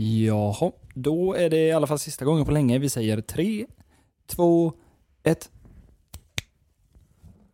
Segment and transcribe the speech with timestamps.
[0.00, 3.66] Jaha, då är det i alla fall sista gången på länge vi säger 3,
[4.26, 4.72] 2,
[5.22, 5.50] 1.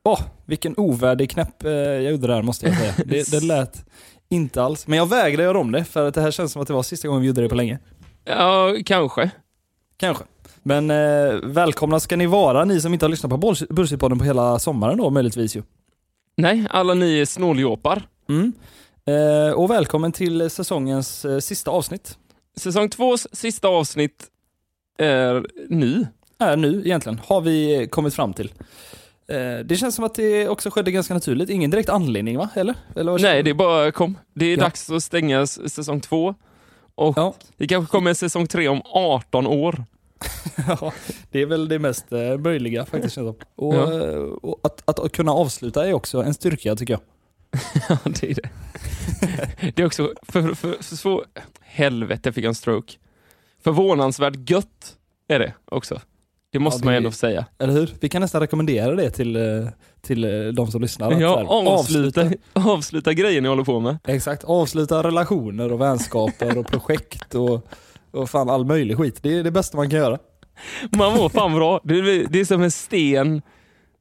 [0.05, 2.95] Åh, vilken ovärdig knäpp eh, jag gjorde där måste jag säga.
[3.07, 3.85] Det, det lät
[4.29, 4.87] inte alls.
[4.87, 6.83] Men jag vägrar göra om det för att det här känns som att det var
[6.83, 7.79] sista gången vi gjorde det på länge.
[8.25, 9.31] Ja, kanske.
[9.97, 10.25] Kanske.
[10.63, 14.25] Men eh, välkomna ska ni vara, ni som inte har lyssnat på Bullshit- Bullshitpodden på
[14.25, 15.63] hela sommaren då möjligtvis ju.
[16.37, 18.03] Nej, alla ni snåljåpar.
[18.29, 18.53] Mm.
[19.07, 22.19] Eh, och välkommen till säsongens eh, sista avsnitt.
[22.57, 24.27] Säsong tvås sista avsnitt
[24.99, 26.07] är nu.
[26.39, 28.53] Är nu egentligen, har vi kommit fram till.
[29.29, 31.51] Eh, det känns som att det också skedde ganska naturligt.
[31.51, 32.49] Ingen direkt anledning va?
[32.55, 32.75] Eller?
[32.97, 34.19] Eller Nej, det bara kom.
[34.35, 34.63] Det är Ja.
[34.65, 36.35] dags att stänga säsong två.
[36.95, 37.35] Och Ja.
[37.57, 39.85] det kanske kommer en säsong tre om 18 år.
[40.81, 40.93] Ja,
[41.31, 43.19] det är väl det mest eh, möjliga faktiskt.
[43.19, 44.03] Och, Ja.
[44.03, 47.01] eh, och att, att kunna avsluta är också en styrka tycker jag.
[47.89, 48.49] Ja, det är det.
[49.75, 51.25] Det är också för, för, för, för så...
[51.61, 52.93] Helvete, jag fick en stroke.
[53.65, 54.97] Förvånansvärt gött
[55.29, 56.01] är det också.
[56.53, 57.47] Det måste Ja, det- man ändå säga.
[57.59, 57.91] Eller hur?
[58.01, 59.69] Vi kan nästan rekommendera det till, eh,
[60.01, 61.21] till eh, de som lyssnar.
[61.21, 61.45] Ja, här,
[61.79, 63.99] avsluta, avsluta grejen ni håller på med.
[64.07, 67.69] Exakt, avsluta relationer och vänskaper och projekt och,
[68.11, 69.19] och fan all möjlig skit.
[69.23, 70.19] Det är det bästa man kan göra.
[70.97, 71.81] Man mår fan bra.
[71.85, 73.43] Det är, det är som en sten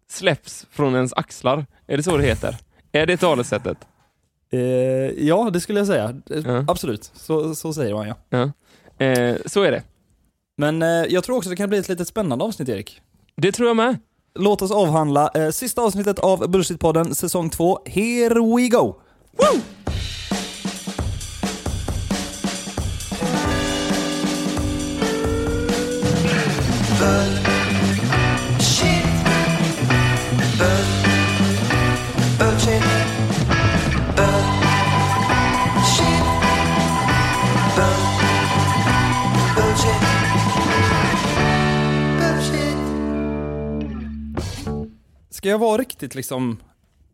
[0.09, 1.65] släpps från ens axlar.
[1.87, 2.57] Är det så det heter?
[2.91, 3.77] Är det talesättet?
[4.53, 4.59] Eh,
[5.27, 6.21] ja, det skulle jag säga.
[6.29, 6.65] Eh, Ja.
[6.67, 8.15] Absolut, så, så säger man ja.
[8.29, 8.51] Ja.
[9.05, 9.83] Eh, så är det.
[10.57, 13.01] Men eh, jag tror också det kan bli ett litet spännande avsnitt Erik.
[13.37, 13.97] Det tror jag med.
[14.39, 17.79] Låt oss avhandla eh, sista avsnittet av Bullshit-podden säsong 2.
[17.85, 18.95] Here we go!
[19.51, 19.63] Shit.
[45.43, 46.57] Ska jag vara riktigt liksom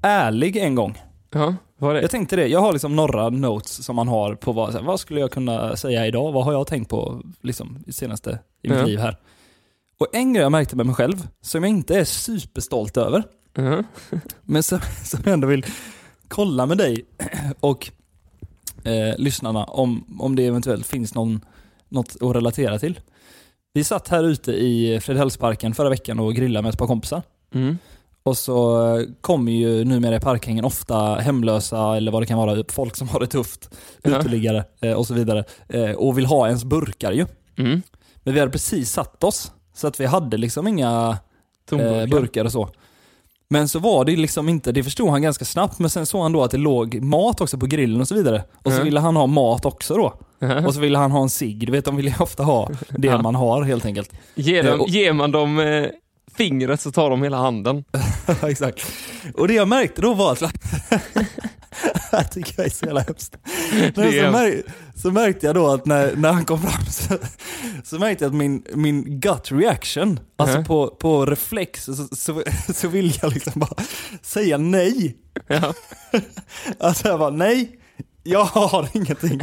[0.02, 1.02] ärlig en gång?
[1.32, 2.02] Ja, vad är det?
[2.02, 4.86] Jag tänkte det, jag har liksom några notes som man har på vad, så här,
[4.86, 6.32] vad skulle jag kunna säga idag?
[6.32, 8.86] Vad har jag tänkt på liksom i senaste i mitt Ja.
[8.86, 9.18] liv här?
[10.00, 13.24] Och en grej jag märkte med mig själv, som jag inte är superstolt över,
[13.54, 13.84] Ja.
[14.42, 15.66] men som, som jag ändå vill
[16.28, 17.06] kolla med dig
[17.60, 17.92] och
[18.84, 21.46] eh, lyssnarna om, om det eventuellt finns någon,
[21.90, 23.00] något att relatera till.
[23.74, 27.22] Vi satt här ute i Fredhällsparken förra veckan och grillade med ett par kompisar.
[27.54, 27.78] Mm.
[28.24, 32.64] Och så eh, kommer ju numera i parkhängen ofta hemlösa eller vad det kan vara,
[32.70, 33.70] folk som har det tufft,
[34.04, 34.20] Ja.
[34.20, 35.44] uteliggare eh, och så vidare.
[35.70, 37.26] Eh, och vill ha ens burkar ju.
[37.58, 37.82] Mm.
[38.24, 41.18] Men vi hade precis satt oss, så att vi hade liksom inga
[41.72, 41.78] eh,
[42.10, 42.70] burkar och så.
[43.52, 46.32] Men så var det liksom inte, det förstod han ganska snabbt, men sen såg han
[46.32, 48.44] då att det låg mat också på grillen och så vidare.
[48.66, 48.84] Och så Ja.
[48.84, 50.14] ville han ha mat också då.
[50.40, 50.68] Ja.
[50.68, 53.08] Och så ville han ha en cigg, du vet de vill ju ofta ha det
[53.08, 53.22] Ja.
[53.22, 54.12] man har helt enkelt.
[54.36, 55.86] Ger, dem, och- ger man dem eh,
[56.38, 57.84] fingret så tar de hela handen.
[58.44, 58.86] Exakt.
[59.34, 60.40] Och det jag märkte då var att...
[60.90, 63.38] det här tycker jag är så jävla hemskt.
[63.96, 64.02] Så,
[64.32, 64.62] mär,
[64.96, 67.14] så märkte jag då att när, när han kom fram så,
[67.84, 70.66] så märkte jag att min, min gut reaction, alltså Mhm.
[70.66, 73.84] på, på reflex, så, så, så vill jag liksom bara
[74.22, 75.18] säga nej.
[75.48, 75.74] Ja.
[76.80, 77.80] Alltså jag bara nej,
[78.24, 79.42] jag har ingenting.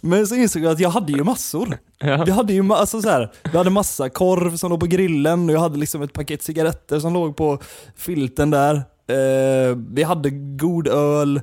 [0.00, 1.78] Men så insåg jag att jag hade ju massor.
[1.98, 2.24] Ja.
[2.24, 5.54] Vi hade ju alltså så här, vi hade massa korv som låg på grillen och
[5.54, 7.58] jag hade liksom ett paket cigaretter som låg på
[7.96, 8.74] filten där.
[9.06, 11.40] Eh, vi hade god öl.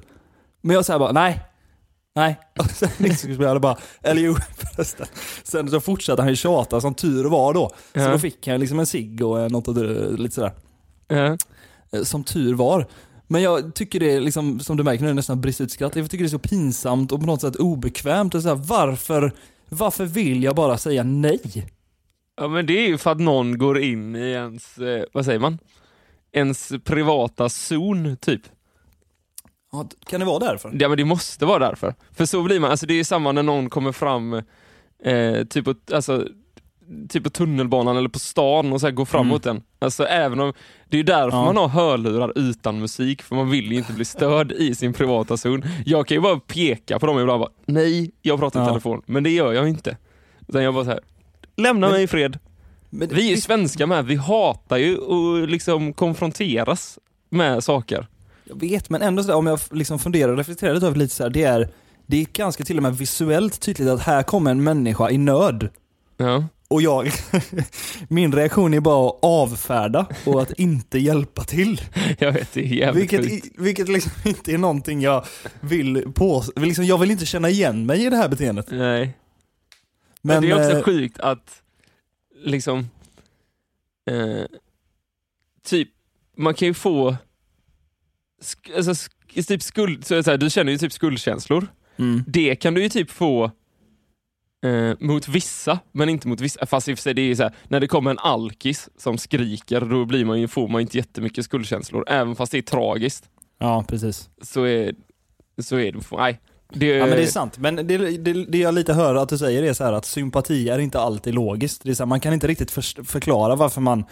[0.62, 1.42] Men jag säger bara nej.
[2.16, 2.40] Nej.
[2.60, 5.08] Och sen liksom jag bara, eller jo förresten.
[5.44, 7.70] Sen så fortsatte han ju tjata som tur var då.
[7.70, 8.12] Så Ja.
[8.12, 10.54] då fick han liksom en cigg och något dra- lite sådär.
[11.08, 11.38] Ja.
[11.92, 12.86] Eh, Som tur var.
[13.32, 15.96] Men jag tycker det är liksom, som du märker nu, nästan brist ut skratt.
[15.96, 18.36] Jag tycker det är så pinsamt och på något sätt obekvämt.
[18.36, 19.34] Och så här, varför,
[19.70, 21.66] varför vill jag bara säga nej?
[22.40, 25.40] ja, men det är ju för att någon går in i ens, eh, vad säger
[25.40, 25.60] man?
[26.32, 28.42] Ens privata zon, typ.
[29.72, 30.72] Ja, kan det vara därför?
[30.80, 31.96] Ja men det måste vara därför.
[32.12, 34.34] För så blir man, alltså det är ju samma när någon kommer fram
[35.04, 36.28] eh, typ, alltså,
[37.10, 39.30] typ på tunnelbanan eller på stan och så här går fram Mm.
[39.30, 39.62] mot en.
[39.80, 40.54] Alltså även om,
[40.90, 41.46] det är ju därför Ja.
[41.46, 45.38] man har hörlurar utan musik, för man vill ju inte bli störd i sin privata
[45.38, 45.64] zon.
[45.86, 48.68] Jag kan ju bara peka på dem ibland och bara, nej, jag pratar i Ja.
[48.70, 49.02] telefon.
[49.06, 49.98] Men det gör jag inte.
[50.48, 51.00] Utan jag bara så här,
[51.58, 52.40] lämna Men- mig i fred.
[52.90, 57.00] Men, Vi är ju svenskar med, vi hatar ju att liksom konfronteras
[57.30, 58.08] med saker.
[58.44, 61.16] Jag vet, men ändå sådär, om jag liksom funderar och reflekterar lite över det lite
[61.16, 61.70] så här, det är,
[62.08, 65.70] det är ganska till och med visuellt tydligt att här kommer en människa i nöd.
[66.18, 66.44] Ja.
[66.72, 67.12] Och jag,
[68.08, 71.82] min reaktion är bara att avfärda och att inte hjälpa till.
[72.20, 75.26] Jag vet, det är jävligt Vilket, i- vilket liksom inte är någonting jag
[75.62, 78.66] vill på, liksom, jag vill inte känna igen mig i det här beteendet.
[78.72, 79.18] Nej.
[80.22, 81.62] Men, det är också eh, sjukt att
[82.44, 82.90] liksom
[84.10, 84.44] eh,
[85.66, 85.90] typ
[86.38, 87.16] man kan ju få
[88.42, 91.68] sk- alltså, sk- typ skuld, så här, du känner ju typ skuldkänslor.
[91.98, 92.24] mm.
[92.28, 93.52] Det kan du ju typ få
[94.66, 96.66] eh, mot vissa, men inte mot vissa.
[96.66, 99.18] Fast i och för sig, det är så här, när det kommer en alkis som
[99.18, 102.04] skriker, då blir man ju, får man inte jättemycket skuldkänslor.
[102.08, 103.26] Även fast det är tragiskt,
[103.60, 104.30] Ja, precis.
[104.42, 104.94] så är,
[105.62, 106.40] så är det, nej.
[106.74, 107.84] Det, Ja men det är sant, men det,
[108.18, 111.00] det, det jag lite hör att du säger är så här att sympati är inte
[111.00, 111.84] alltid logiskt.
[111.84, 114.06] Det är så här, man kan inte riktigt för, förklara varför man...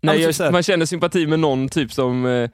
[0.00, 2.50] Nej, Ja, jag, man känner sympati med någon typ som eh,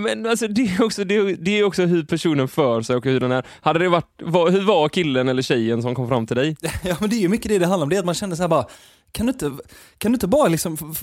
[0.00, 3.04] men alltså det, är också, det, är- det är också hur personen för sig och
[3.04, 3.44] hur den är.
[3.60, 6.56] Hade det varit, var, hur var killen eller tjejen som kom fram till dig?
[6.82, 8.36] Ja men det är ju mycket det det handlar om, det är att man känner
[8.36, 8.66] så här bara
[9.12, 9.50] kan du inte,
[9.98, 10.94] kan du inte bara liksom,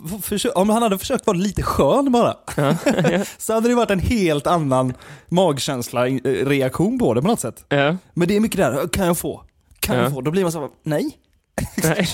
[0.56, 2.36] om han hade försökt vara lite skön bara,
[3.38, 4.94] så hade det varit en helt annan
[5.30, 6.14] magkänsla, eh,
[6.46, 7.66] reaktion på det på något sätt.
[7.70, 9.44] Ja, Men det är mycket där, kan jag få?
[9.80, 10.02] Kan Ja.
[10.04, 10.22] jag få?
[10.22, 11.12] Då blir man så här, nej.
[11.84, 12.08] nej.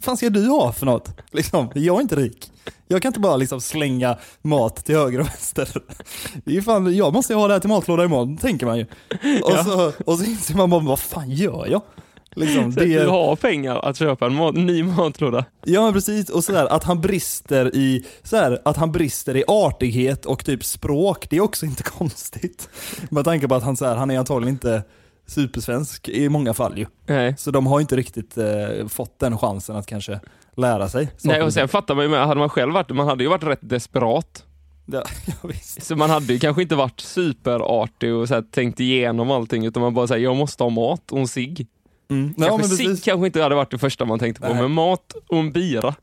[0.00, 1.08] Fan ska du ha för något?
[1.30, 2.52] Liksom, jag är inte rik.
[2.88, 5.68] Jag kan inte bara liksom slänga mat till höger och vänster.
[6.44, 8.84] Det är fan, jag måste ju ha det här till matlåda imorgon, tänker man ju.
[9.42, 9.64] Och, Ja.
[9.64, 11.82] så, och så inser man bara, vad fan gör jag?
[12.36, 15.44] Liksom, Så det du har pengar att köpa en mat, ny matlåda.
[15.64, 20.44] ja precis, och sådär att han brister i, sådär, att han brister i artighet och
[20.44, 22.68] typ språk, det är också inte konstigt.
[23.10, 24.82] Med tanke på att han, såhär, han är antagligen inte
[25.30, 26.86] supersvensk i många fall ju.
[27.06, 27.34] Nej.
[27.38, 30.20] Så de har inte riktigt eh, fått den chansen att kanske
[30.56, 31.10] lära sig.
[31.24, 33.44] Nej, och sen fattar man ju med, hade man själv varit, man hade ju varit
[33.44, 34.44] rätt desperat.
[34.86, 35.82] Ja, ja, visst.
[35.82, 39.82] Så man hade ju kanske inte varit superartig och så här, tänkt igenom allting, utan
[39.82, 41.66] man bara säger jag måste ha mat och en cigg.
[42.10, 42.34] Mm.
[42.36, 44.62] Ja, Kanske men, cigg kanske inte hade varit det första man tänkte på, Nej.
[44.62, 45.94] men mat och en bira.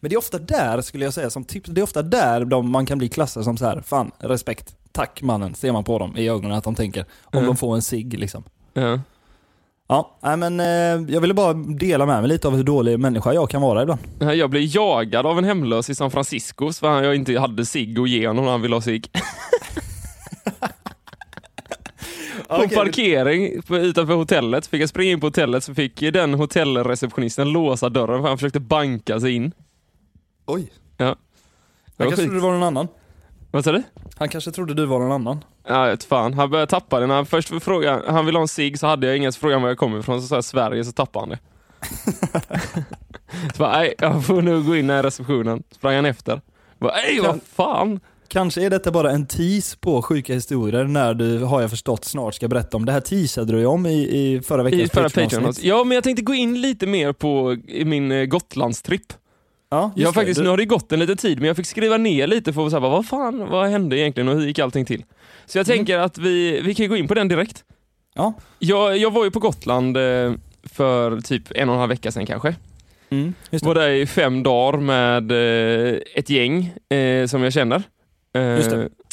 [0.00, 2.70] men det är ofta där, skulle jag säga, som tips, det är ofta där de,
[2.70, 6.16] man kan bli klassad som så här, fan, respekt, tack mannen, ser man på dem
[6.16, 7.46] i ögonen att de tänker, om Mm.
[7.46, 8.44] de får en cigg liksom.
[8.74, 9.00] Ja.
[9.88, 13.32] Ja, nej, men eh, jag ville bara dela med mig lite av hur dålig människa
[13.32, 14.00] jag kan vara ibland.
[14.18, 17.98] Jag blev jagad av en hemlös i San Francisco för att jag inte hade cigg
[18.00, 19.10] och ge honom när han ville ha cigg.
[22.48, 27.48] På Okej, parkering utanför hotellet, fick jag springa in på hotellet så fick den hotellreceptionisten
[27.52, 29.52] låsa dörren för han försökte banka sig in.
[30.46, 30.72] Oj.
[30.96, 31.04] Ja.
[31.04, 31.14] Det
[31.96, 32.88] var kanske trodde du var någon annan.
[33.52, 33.82] Vad sa du?
[34.16, 35.44] Han kanske trodde du var någon annan.
[35.66, 36.34] Ja, jag fan.
[36.34, 37.06] Han började tappa det.
[37.06, 39.56] När han först frågade, han ville ha en cigg så hade jag inget, så frågade
[39.56, 41.38] han var jag kommer ifrån, så sa jag Sverige, så tappade han det.
[43.54, 45.62] så bara, nej, jag får nog gå in här i receptionen.
[45.70, 46.40] Sprang han efter.
[46.78, 48.00] Bara, nej, vad fan.
[48.28, 52.34] Kanske är detta bara en tease på sjuka historier när du, har jag förstått, snart
[52.34, 52.84] ska berätta om.
[52.84, 55.10] Det här teasade du ju om i, i förra veckans I förra.
[55.10, 55.52] Patreon.
[55.60, 59.12] Ja, men jag tänkte gå in lite mer på min eh, Gotlandstripp.
[59.72, 60.14] Ja, Jag har det.
[60.14, 62.52] faktiskt, Du- nu har det gått en liten tid, men jag fick skriva ner lite
[62.52, 65.04] för att säga, vad fan, vad hände egentligen och hur gick allting till?
[65.46, 65.76] Så jag Mm.
[65.78, 67.64] tänker att vi, vi kan gå in på den direkt.
[68.14, 68.34] Ja.
[68.58, 70.32] Jag, jag var ju på Gotland eh,
[70.62, 72.54] för typ en och en halv vecka sedan kanske.
[73.10, 73.34] Mm.
[73.62, 75.32] Var där i fem dagar med
[75.92, 77.82] eh, ett gäng eh, som jag känner.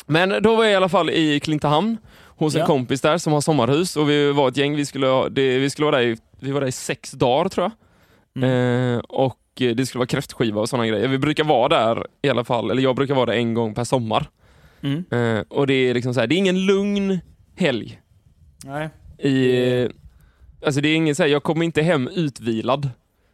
[0.05, 2.65] Men då var jag i alla fall i Klintehamn hos en Ja.
[2.67, 5.97] kompis där som har sommarhus och vi var ett gäng, vi skulle, vi skulle vara
[5.97, 7.71] där i, vi var där i sex dagar tror jag.
[8.43, 8.99] Mm.
[9.09, 11.07] Och det skulle vara kräftskiva och sådana grejer.
[11.07, 13.83] Vi brukar vara där i alla fall, eller jag brukar vara där en gång per
[13.83, 14.29] sommar.
[14.81, 15.03] Mm.
[15.11, 17.19] Eh, och det är liksom så här, det är ingen lugn
[17.55, 17.99] helg.
[18.65, 19.89] Nej, I, eh,
[20.65, 22.89] alltså det är ingen så här, jag kommer inte hem utvilad.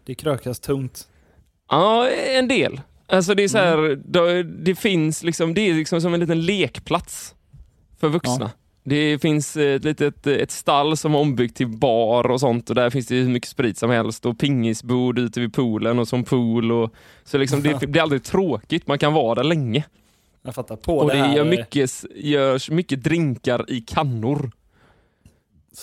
[0.05, 1.07] det krökas tungt.
[1.69, 2.81] Ja, en del.
[3.07, 4.01] Alltså det är så här, Mm.
[4.05, 7.35] det, det finns liksom, det är liksom som en liten lekplats
[7.99, 8.51] för vuxna.
[8.87, 12.89] Det finns ett litet ett stall som är ombyggt till bar och sånt och där
[12.89, 16.71] finns det hur mycket sprit som helst och pingisbord ute vid poolen och som pool
[16.71, 19.83] och så liksom det blir aldrig tråkigt, man kan vara där länge.
[20.41, 20.75] Jag fattar.
[20.75, 24.51] På och det, här, gör eh, mycket, görs mycket drinkar i kannor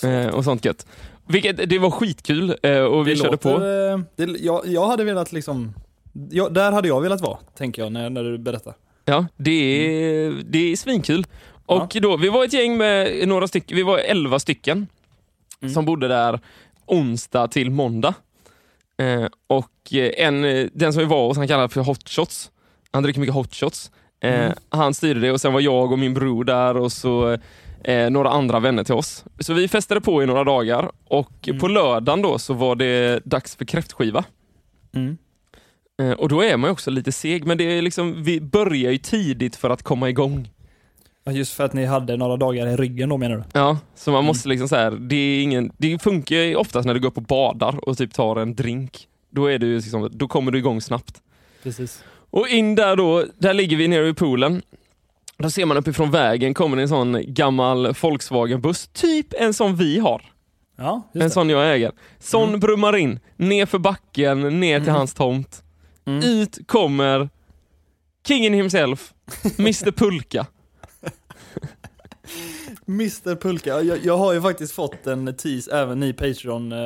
[0.04, 0.86] eh, och sånt gött.
[1.28, 3.64] Vilket, det var skitkul eh, och vi det körde låter, på.
[4.20, 5.74] eh, Det, jag, jag hade velat liksom,
[6.30, 8.74] ja, där hade jag velat vara, tänker jag när, när du berättar.
[9.04, 11.26] Ja, det är, det är svinkul.
[11.66, 14.86] Och då, vi var ett gäng med några stycken, vi var elva stycken
[15.62, 15.74] Mm.
[15.74, 16.40] som bodde där
[16.86, 18.14] onsdag till måndag.
[18.98, 22.50] Eh, och eh, en, eh, den som vi var hos, han kallar för hot shots.
[22.90, 23.90] Han dricker mycket hot shots.
[24.20, 24.52] Eh, Mm.
[24.70, 27.38] Han styrde det och sen var jag och min bror där och så
[27.84, 29.24] eh, några andra vänner till oss.
[29.38, 31.60] Så vi festade på i några dagar och Mm.
[31.60, 34.24] på lördagen då så var det dags för kräftskiva.
[34.94, 35.18] Mm.
[36.02, 38.92] Eh, och då är man ju också lite seg, men det är liksom, vi börjar
[38.92, 40.48] ju tidigt för att komma igång.
[41.30, 43.42] Just för att ni hade några dagar i ryggen då menar du?
[43.52, 46.94] Ja, så man måste liksom så här, det, är ingen, det funkar ju oftast när
[46.94, 49.08] du går upp och badar och typ tar en drink.
[49.30, 51.22] Då, är ju liksom, då kommer du igång snabbt.
[51.62, 52.04] Precis.
[52.30, 54.62] Och in där då, där ligger vi nere vid poolen.
[55.38, 60.22] Då ser man uppifrån vägen kommer en sån gammal Volkswagen-buss, typ en som vi har.
[60.76, 61.30] Ja, En det.
[61.30, 61.92] sån jag äger.
[62.18, 64.98] Sån brummar in, ner för backen, ner till Mm.
[64.98, 65.62] hans tomt.
[66.06, 66.24] Mm.
[66.24, 67.28] Ut kommer
[68.26, 69.12] kingen himself,
[69.58, 70.46] Mr Pulka.
[72.88, 76.78] Mr Pulka, jag, jag har ju faktiskt fått en tease, även ni Patreon eh,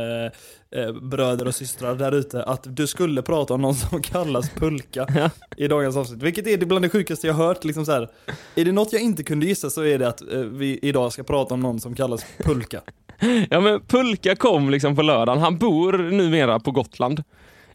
[0.80, 5.06] eh, bröder och systrar där ute, att du skulle prata om någon som kallas Pulka
[5.14, 5.30] Ja.
[5.56, 6.22] i dagens avsnitt.
[6.22, 7.64] Vilket är det bland det sjukaste jag hört.
[7.64, 8.08] Liksom så här,
[8.54, 11.22] är det något jag inte kunde gissa så är det att eh, vi idag ska
[11.22, 12.80] prata om någon som kallas Pulka.
[13.50, 17.18] Ja men Pulka kom liksom på lördagen, han bor numera på Gotland.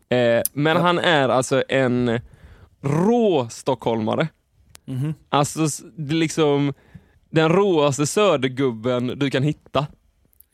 [0.09, 0.81] Eh, men Ja.
[0.81, 2.19] han är alltså en
[2.81, 4.27] rå stockholmare.
[5.29, 6.73] Alltså s- det är liksom
[7.31, 9.87] den råaste södergubben du kan hitta.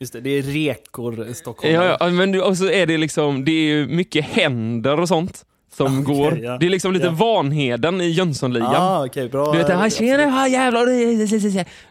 [0.00, 1.74] Just det, det är rekor i Stockholm.
[1.74, 5.44] Ja, ja, men du, och så är det liksom, det är mycket händer och sånt
[5.76, 6.38] som Okej, går.
[6.38, 6.58] ja.
[6.58, 7.12] Det är liksom lite Ja.
[7.12, 8.74] Vanheden i Jönssonligan.
[8.74, 9.52] Ah, okej, bra.
[9.52, 10.86] Du vet, eh, ah, tjena, ah, jävlar,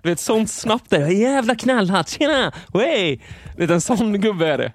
[0.04, 3.20] du vet sånt snabbt där, jävla knallhatt, tjena, wey!
[3.58, 4.72] Vet en sån gubbe är det.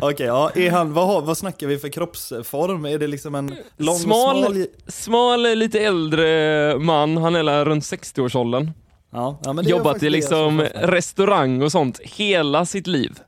[0.00, 2.84] Okej, ja, är han, vad, har, vad snackar vi för kroppsform?
[2.84, 4.44] Är det liksom en lång Smal.
[4.44, 4.66] smal?
[4.86, 8.70] Smal, lite äldre man, han är runt 60-årsåldern.
[9.10, 13.18] Ja, ja, Jobbat i liksom restaurang och sånt hela sitt liv.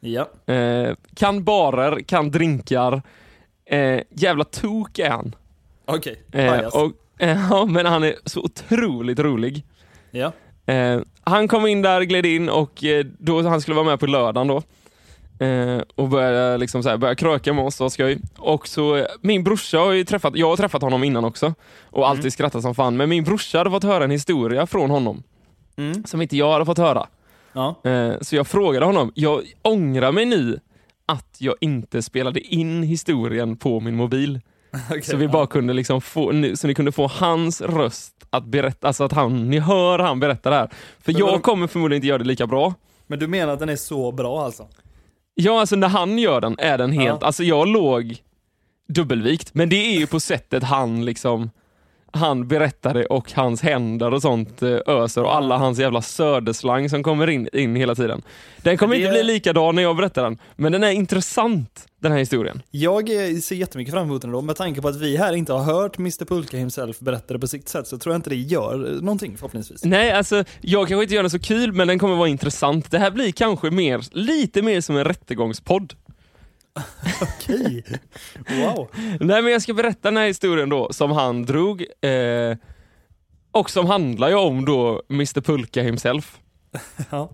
[0.00, 3.02] Ja, Eh, kan barer, kan drinkar.
[3.66, 5.34] Eh, jävla tok är han.
[5.84, 6.22] okej.
[6.32, 6.74] Eh, Pajas.
[6.74, 9.64] och, eh, ja, men han är så otroligt rolig.
[10.10, 10.32] Ja.
[10.66, 14.06] Eh, han kom in där, gled in och eh, då han skulle vara med på
[14.06, 14.62] lördagen då.
[15.38, 18.18] Eh, och började, liksom så här, började kröka med oss, vad skoj.
[18.38, 21.54] Och så, min brorsa har ju träffat, jag har träffat honom innan också.
[21.82, 22.96] Och alltid skrattat som fan.
[22.96, 25.22] Men min brorsa hade fått höra en historia från honom.
[25.76, 26.04] Mm.
[26.04, 27.06] Som inte jag hade fått höra.
[27.52, 27.80] Ja.
[27.84, 30.60] Eh, så jag frågade honom, jag ångrar mig nu
[31.06, 34.40] att jag inte spelade in historien på min mobil.
[34.90, 35.30] okej, Så vi ja.
[35.30, 39.50] bara kunde liksom få, så ni kunde få hans röst att berätta, alltså att han,
[39.50, 40.68] ni hör han berätta det här.
[41.00, 42.74] För Men jag kommer förmodligen inte göra det lika bra.
[43.06, 44.66] Men du menar att den är så bra alltså?
[45.34, 47.26] Ja, alltså när han gör den är den helt, Ja.
[47.26, 48.16] alltså jag låg
[48.88, 51.50] dubbelvikt, men det är ju på sättet han liksom
[52.14, 57.02] han berättade och hans händer och sånt eh, öser och alla hans jävla söderslang som
[57.02, 58.22] kommer in, in hela tiden.
[58.62, 62.12] Den kommer Det- inte bli likadan när jag berättar den, men den är intressant den
[62.12, 62.62] här historien.
[62.70, 63.08] Jag
[63.42, 65.98] ser jättemycket fram emot den då, med tanke på att vi här inte har hört
[65.98, 69.00] Mr Pulka himself berätta det på sitt sätt så tror jag inte det gör eh,
[69.02, 69.84] någonting förhoppningsvis.
[69.84, 72.90] Nej, alltså jag kanske inte gör den så kul, men den kommer vara intressant.
[72.90, 75.92] Det här blir kanske mer, lite mer som en rättegångspodd.
[77.22, 77.84] Okej.
[78.48, 78.88] Wow.
[79.20, 82.56] Nej men jag ska berätta den här historien då som han drog eh,
[83.52, 86.38] och som handlar ju om då Mr Pulka himself.
[87.10, 87.30] Ja.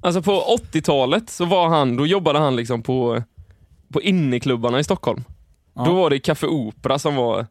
[0.00, 3.22] Alltså på 80-talet så var han, då jobbade han liksom på,
[3.92, 5.24] på inneklubbarna i Stockholm.
[5.74, 5.84] Ja.
[5.84, 7.46] Då var det Café Opera som var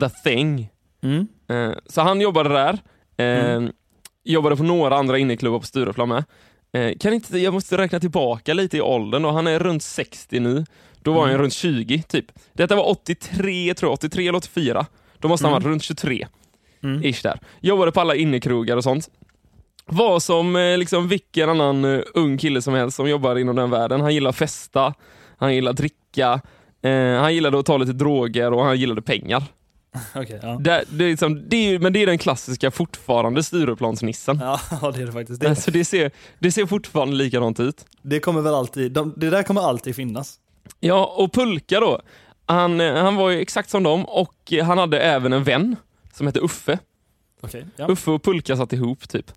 [0.00, 0.68] the thing.
[1.02, 1.28] Mm.
[1.48, 2.72] Eh, så han jobbade där.
[3.16, 3.72] Eh, Mm.
[4.28, 6.24] Jobbade på några andra inneklubbar på Stureplan med.
[6.72, 10.40] Eh, kan inte, jag måste räkna tillbaka lite i åldern och han är runt 60
[10.40, 10.64] nu.
[11.02, 11.42] Då var han Mm.
[11.42, 12.26] runt 20 typ.
[12.52, 14.86] Detta var 83 tror jag, 83 eller 84.
[15.18, 15.62] Då måste han Mm.
[15.62, 16.26] varit runt 23
[16.82, 17.04] Mm.
[17.04, 17.40] ish där.
[17.60, 19.08] Jobbade på alla innekrogar och sånt.
[19.86, 23.70] Var som eh, liksom vilken annan eh, ung kille som helst som jobbar inom den
[23.70, 24.00] världen.
[24.00, 24.94] Han gillar festa,
[25.38, 26.40] han gillar dricka,
[26.82, 29.42] eh, han gillade att ta lite droger och han gillade pengar.
[30.14, 30.56] Okej, ja.
[30.60, 34.38] Det, det är liksom, det är, men det är den klassiska fortfarande Stureplansnissen.
[34.40, 35.40] Ja, det är det faktiskt.
[35.40, 37.84] Det, Alltså det, ser, det ser fortfarande likadant ut.
[38.02, 40.40] det kommer väl alltid, de, det där kommer alltid finnas.
[40.80, 42.00] Ja, och Pulka då.
[42.46, 45.76] Han, han var ju exakt som dem och han hade även en vän
[46.12, 46.78] som hette Uffe.
[47.40, 47.86] Okej, ja.
[47.88, 49.32] Uffe och Pulka satt ihop typ.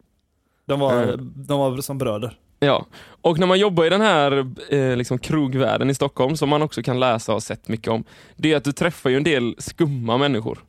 [0.66, 1.34] De var, Mm.
[1.36, 2.38] de var som bröder.
[2.60, 2.86] Ja,
[3.22, 6.84] och när man jobbar i den här eh, liksom krogvärlden i Stockholm, som man också
[6.84, 8.04] kan läsa och ha sett mycket om,
[8.36, 10.60] det är att du träffar ju en del skumma människor.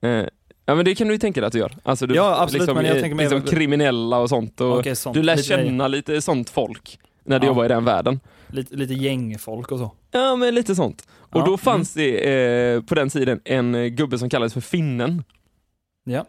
[0.00, 0.10] Eh,
[0.66, 1.72] ja men det kan du ju tänka dig att du gör.
[1.82, 4.60] Alltså du, Ja, absolut, men jag tänker liksom kriminella och sånt.
[4.60, 5.14] Och Okej, sånt.
[5.14, 7.50] du lär lite, känna lite sånt folk när du Ja.
[7.50, 8.20] jobbar i den världen.
[8.46, 9.90] Lite, lite gängfolk och så.
[10.10, 11.06] Ja men lite sånt.
[11.12, 12.30] Och Ja, då fanns det
[12.74, 15.24] eh, på den tiden en gubbe som kallades för Finnen.
[16.04, 16.24] Ja.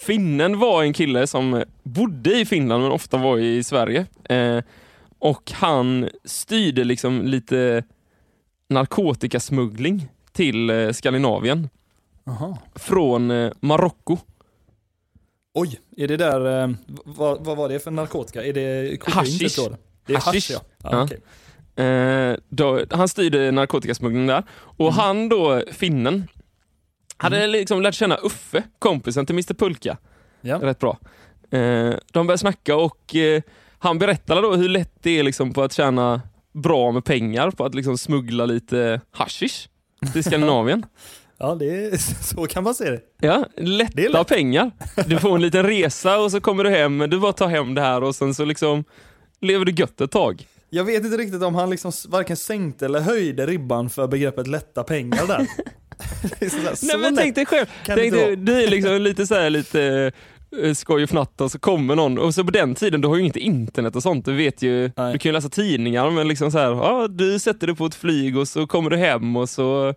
[0.00, 4.06] Finnen var en kille som bodde i Finland men ofta var i Sverige.
[4.24, 4.62] Eh,
[5.18, 7.84] och han styrde liksom lite
[8.68, 11.68] narkotikasmuggling till eh, Skandinavien
[12.26, 12.58] Aha.
[12.74, 14.16] från eh, Marocko.
[15.54, 16.70] Oj, är det där, eh,
[17.04, 18.44] vad, vad var det för narkotika?
[18.44, 19.56] Är det kokain Hashish.
[19.56, 19.76] det
[20.06, 20.12] det?
[20.14, 20.50] Är Hashish.
[20.50, 20.60] ja.
[20.82, 21.02] ja, Ja.
[21.04, 21.20] okej.
[21.86, 24.42] Eh, då, han styrde narkotikasmugglingen där.
[24.52, 24.98] Och Mm.
[24.98, 26.28] han då, finnen,
[27.22, 29.96] hade liksom lärt känna Uffe, kompisen till Mr Pulka,
[30.40, 30.58] Ja.
[30.62, 30.98] rätt bra.
[31.50, 33.42] Eh, de började snacka och eh,
[33.78, 36.20] han berättade då hur lätt det är liksom på att tjäna
[36.52, 39.68] bra med pengar på att liksom smuggla lite hashish
[40.12, 40.86] till Skandinavien.
[41.38, 43.00] ja, det är, så kan man se det.
[43.20, 44.28] Ja, Det lätta lätt.
[44.28, 44.70] pengar.
[45.06, 47.80] Du får en liten resa och så kommer du hem, du bara tar hem det
[47.80, 48.84] här och sen så liksom
[49.40, 50.46] lever du gött ett tag.
[50.70, 54.82] Jag vet inte riktigt om han liksom varken sänkte eller höjde ribban för begreppet lätta
[54.84, 55.46] pengar där.
[56.50, 59.34] Sådär, så Nej men tänk dig själv, tänk inte dig, det är liksom lite så
[59.34, 60.12] här, lite
[60.62, 63.16] eh, skoj och fnatt och så kommer någon och så på den tiden du har
[63.16, 64.24] ju inget internet och sånt.
[64.24, 65.12] Du vet ju, Nej.
[65.12, 67.94] du kan ju läsa tidningar men liksom så här, ja, du sätter dig på ett
[67.94, 69.94] flyg och så kommer du hem och så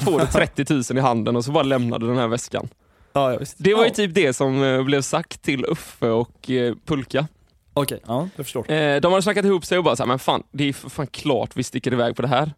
[0.00, 2.68] får du 30 000 i handen och så bara lämnar du den här väskan.
[3.12, 3.38] Ja.
[3.56, 7.26] Det var ju typ det som eh, blev sagt till Uffe och eh, Pulka.
[7.74, 8.70] Okej, ja, jag förstår.
[8.70, 11.06] Eh, de hade snackat ihop sig och bara så här, men fan, det är fan
[11.06, 12.50] klart vi sticker iväg på det här.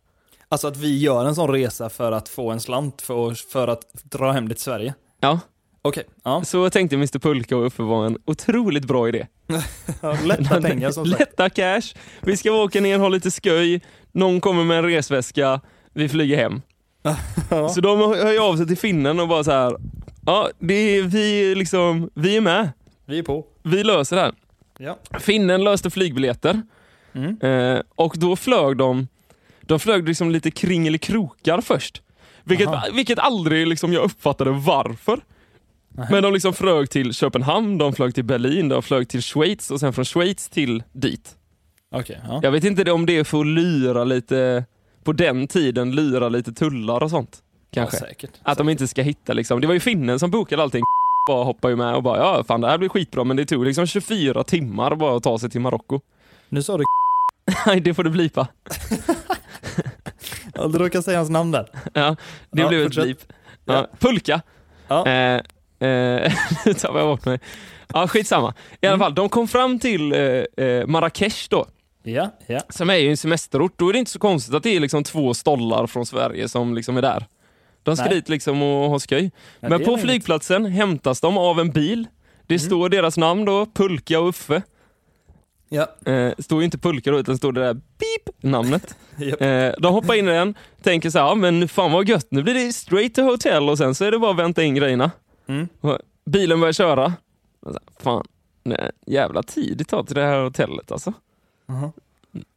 [0.48, 3.80] Alltså att vi gör en sån resa för att få en slant för, för att
[4.02, 4.94] dra hem det till Sverige.
[5.20, 5.40] Ja,
[5.82, 6.44] Okej, ja.
[6.44, 9.26] så tänkte Mr Pulka och Uffe var en otroligt bra idé.
[10.24, 11.20] Lätta pengar som sagt.
[11.20, 11.82] Lätta cash,
[12.20, 13.80] vi ska åka ner, ha lite sköj,
[14.12, 15.60] någon kommer med en resväska,
[15.92, 16.62] vi flyger hem.
[17.50, 17.68] Ja.
[17.68, 19.76] Så de hör ju av sig till finnen och bara så här.
[20.26, 22.70] ja det är, vi, liksom, vi är med,
[23.06, 23.44] Vi är på.
[23.62, 24.32] vi löser det här.
[24.78, 24.98] Ja.
[25.20, 26.62] Finnen löste flygbiljetter
[27.16, 27.38] Mm.
[27.40, 29.08] eh, och då flög de,
[29.66, 32.02] de flög liksom lite kringelikrokar först.
[32.44, 32.86] Vilket, Aha.
[32.94, 35.20] vilket aldrig liksom jag uppfattade varför.
[35.88, 36.06] Nej.
[36.10, 39.80] Men de liksom flög till Köpenhamn, de flög till Berlin, de flög till Schweiz och
[39.80, 41.36] sen från Schweiz till dit.
[41.90, 42.40] Okej, ja.
[42.42, 44.64] Jag vet inte om det är för att lyra lite,
[45.04, 47.38] på den tiden, lyra lite tullar och sånt.
[47.72, 47.96] Kanske.
[47.96, 48.30] Ja, säkert.
[48.42, 50.82] att de inte ska hitta liksom, det var ju finnen som bokade allting.
[51.28, 53.64] Bara hoppade ju med och bara ja fan det här blir skitbra men det tog
[53.64, 56.00] liksom 24 timmar bara att ta sig till Marocko.
[56.48, 56.84] Nu sa du
[57.66, 58.48] Nej det får du blipa.
[60.54, 61.66] ja, du råkade säga hans namn där.
[61.92, 62.16] Ja,
[62.50, 63.18] det Ja, blev ett blip.
[63.64, 63.86] Ja.
[63.98, 64.40] Pulka.
[64.88, 65.06] Ja.
[65.06, 65.34] Eh,
[65.88, 66.32] eh,
[66.66, 67.38] nu tappade jag bort mig.
[67.94, 68.54] Ja skitsamma.
[68.80, 69.04] I alla Mm.
[69.04, 70.18] fall, de kom fram till eh,
[70.66, 71.66] eh, Marrakesh då.
[72.02, 72.60] Ja, ja.
[72.68, 75.04] som är ju en semesterort, då är det inte så konstigt att det är liksom
[75.04, 77.26] två stollar från Sverige som liksom är där.
[77.82, 78.14] De ska Nej.
[78.14, 79.30] dit liksom och ha skoj.
[79.60, 82.06] Ja, Men på flygplatsen hämtas de av en bil.
[82.46, 82.66] Det Mm.
[82.66, 84.62] står deras namn då, Pulka och Uffe.
[85.74, 86.12] Ja.
[86.12, 88.96] Eh, står ju inte Pulka då, utan står det där beep-namnet.
[89.16, 89.40] Japp.
[89.40, 92.42] Eh, de hoppar in i den, tänker så här, ja, men fan vad gött, nu
[92.42, 95.10] blir det straight to hotel och sen så är det bara att vänta in grejerna.
[95.46, 95.68] Mm.
[96.26, 97.12] Bilen börjar köra.
[97.66, 98.26] Här, Fan,
[98.64, 101.12] nej, jävla tid det tar till det här hotellet alltså.
[101.68, 101.92] Aha.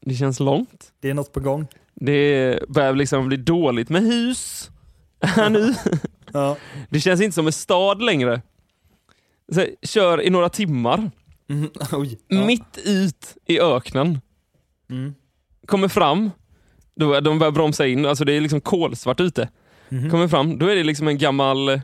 [0.02, 0.92] Det känns långt.
[1.00, 1.68] Det är något på gång.
[1.94, 4.70] Det börjar liksom bli dåligt med hus
[5.22, 5.74] här nu.
[6.34, 6.58] Ja.
[6.90, 8.42] Det känns inte som en stad längre.
[9.52, 11.12] Så, kör i några timmar,
[11.50, 11.70] Mm.
[11.92, 12.20] Oj.
[12.28, 12.46] Ja.
[12.46, 14.22] mitt ut i öknen.
[14.90, 15.16] Mm.
[15.66, 16.32] Kommer fram,
[16.96, 19.50] då, de börjar bromsa in, alltså det är liksom kolsvart ute.
[19.90, 20.10] Mhm.
[20.10, 21.82] Kommer fram, då är det liksom en gammal,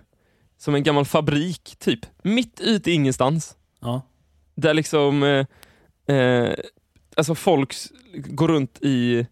[0.58, 2.00] som en gammal fabrik typ.
[2.24, 3.56] Mitt ute i ingenstans.
[3.82, 4.02] Ja.
[4.56, 6.54] Där liksom, eh, eh,
[7.16, 7.74] alltså folk
[8.16, 9.26] går runt i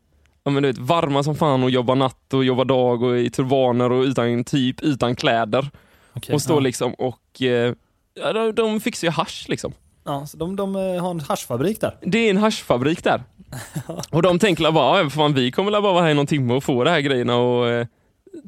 [0.43, 3.29] ja, men du vet, varma som fan och jobbar natt och jobbar dag och i
[3.29, 5.69] turbaner och utan typ utan kläder.
[6.13, 6.33] Okej.
[6.33, 6.59] och står ja.
[6.59, 7.73] liksom och eh,
[8.13, 9.73] de, de fixar ju hasch liksom.
[10.03, 11.97] Ja, så de, de eh, har en haschfabrik där.
[12.01, 13.23] Det är en haschfabrik där.
[14.11, 16.53] och de tänker väl bara, fan, vi kommer väl bara vara här i någon timme
[16.53, 17.87] och få de här grejerna och eh,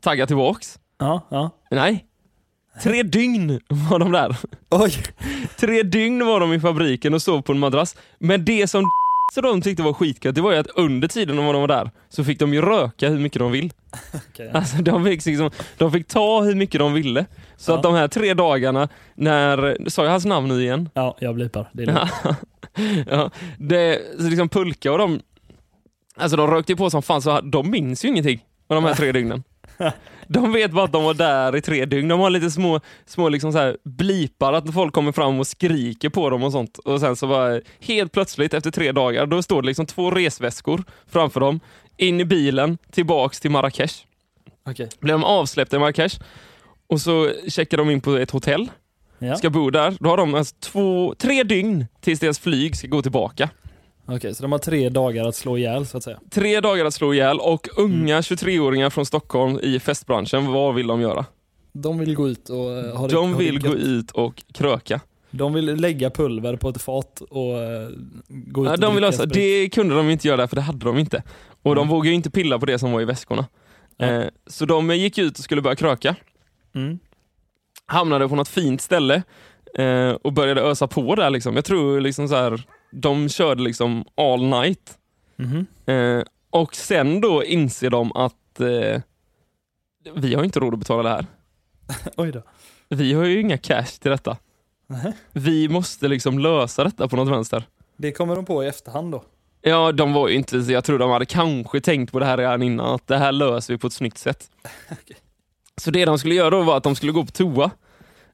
[0.01, 0.79] tagga tillbaks.
[0.99, 1.49] Ja, ja.
[1.71, 2.05] Nej.
[2.83, 4.37] Tre dygn var de där.
[4.69, 4.91] Oj.
[5.59, 7.95] Tre dygn var de i fabriken och sov på en madrass.
[8.19, 8.85] Men det som
[9.33, 12.23] så de tyckte var skitgött, det var ju att under tiden de var där så
[12.23, 13.73] fick de ju röka hur mycket de vill.
[14.37, 14.45] Ja.
[14.53, 17.25] Alltså de fick, liksom, de fick ta hur mycket de ville.
[17.57, 17.75] Så Ja.
[17.77, 20.89] att de här tre dagarna, när, sa jag hans namn nu igen?
[20.93, 21.69] ja, jag blipar.
[21.73, 22.09] Det är
[23.09, 25.19] ja, det, så liksom Pulka och de,
[26.15, 29.11] alltså de rökte på som fan så de minns ju ingenting av de här tre
[29.11, 29.43] dygnen.
[30.27, 32.07] De vet bara att de var där i tre dygn.
[32.07, 36.09] De har lite små, små liksom så här blipar, att folk kommer fram och skriker
[36.09, 36.77] på dem och sånt.
[36.77, 40.83] Och sen så bara helt plötsligt efter tre dagar, då står det liksom två resväskor
[41.07, 41.59] framför dem,
[41.97, 43.95] in i bilen, tillbaks till Marrakesh.
[44.65, 44.89] Okej.
[44.99, 46.19] Blir de avsläppta i Marrakesh
[46.87, 48.71] och så checkar de in på ett hotell,
[49.19, 49.35] Ja.
[49.35, 49.97] ska bo där.
[49.99, 53.49] Då har de alltså två, tre dygn tills deras flyg ska gå tillbaka.
[54.05, 56.19] Okej, så de har tre dagar att slå ihjäl så att säga.
[56.29, 61.01] Tre dagar att slå ihjäl och unga 23-åringar från Stockholm i festbranschen, vad vill de
[61.01, 61.25] göra?
[61.73, 64.99] De vill gå ut och eh, ha det De vill gå ut och kröka.
[65.31, 67.89] De vill lägga pulver på ett fat och eh,
[68.27, 70.61] gå ut Ja, och de vill alltså, det kunde de inte göra där, för det
[70.61, 71.23] hade de inte.
[71.63, 71.89] Och de Mm.
[71.95, 73.45] vågade ju inte pilla på det som var i väskorna.
[73.97, 74.05] Ja.
[74.07, 76.15] Eh, så de gick ut och skulle börja kröka.
[76.75, 76.99] Mm.
[77.85, 79.23] Hamnade på något fint ställe
[79.77, 81.29] eh, och började ösa på där.
[81.29, 81.55] Liksom.
[81.55, 82.63] Jag tror liksom så här,
[82.93, 84.97] de körde liksom all night.
[85.35, 85.65] Mhm.
[85.85, 89.01] Eh, och sen då inser de att eh,
[90.15, 91.25] vi har inte råd att betala det här.
[92.17, 92.41] Oj då.
[92.89, 94.37] Vi har ju inga cash till detta.
[94.87, 95.13] Nähä.
[95.31, 97.63] Vi måste liksom lösa detta på något vänster.
[97.97, 99.23] Det kommer de på i efterhand då.
[99.61, 102.61] Ja, de var ju inte, jag tror de hade kanske tänkt på det här redan
[102.61, 104.49] innan, att det här löser vi på ett snyggt sätt.
[105.81, 107.71] Så det de skulle göra då var att de skulle gå på toa,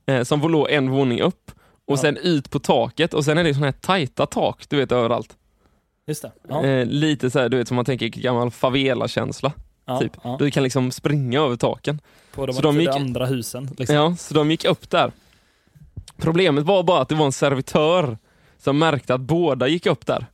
[0.06, 1.52] eh, som låg en våning upp,
[1.89, 2.02] och Ja.
[2.02, 5.36] sen ut på taket, och sen är det såna här tajta tak, du vet överallt.
[6.08, 6.32] Just det.
[6.49, 6.65] Ja.
[6.65, 9.52] Eh, lite så här, du vet som man tänker gammal favela-känsla.
[9.86, 10.12] ja, typ.
[10.39, 11.99] Du kan liksom springa över taken.
[12.34, 13.69] På de, så de gick- andra husen.
[13.78, 13.95] Liksom.
[13.95, 15.12] Ja, så de gick upp där.
[16.17, 18.17] Problemet var bara att det var en servitör
[18.58, 20.25] som märkte att båda gick upp där.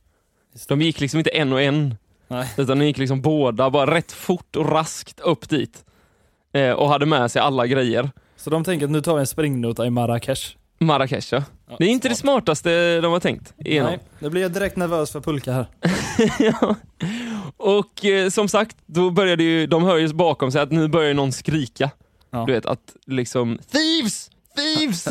[0.68, 1.94] De gick liksom inte en och en,
[2.28, 2.48] Nej.
[2.56, 5.84] utan de gick liksom båda bara rätt fort och raskt upp dit.
[6.52, 8.10] Eh, och hade med sig alla grejer.
[8.36, 10.56] Så de tänker att nu tar vi en springnota i Marrakesh.
[10.78, 11.42] Marrakesh ja.
[11.68, 12.32] Ja, Det är inte det smart.
[12.32, 13.90] smartaste de har tänkt igenom.
[13.90, 15.66] Nej, nu blir jag direkt nervös för pulka här.
[16.38, 16.74] ja.
[17.56, 21.14] Och eh, som sagt, då började ju, de hör ju bakom sig att nu börjar
[21.14, 21.90] någon skrika.
[22.30, 22.44] Ja.
[22.46, 24.30] Du vet att liksom Thieves!
[24.56, 25.08] Thieves!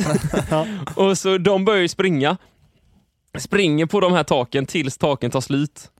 [0.95, 2.37] Och så de börjar ju springa.
[3.37, 5.91] Springer på de här taken tills taken tar slut.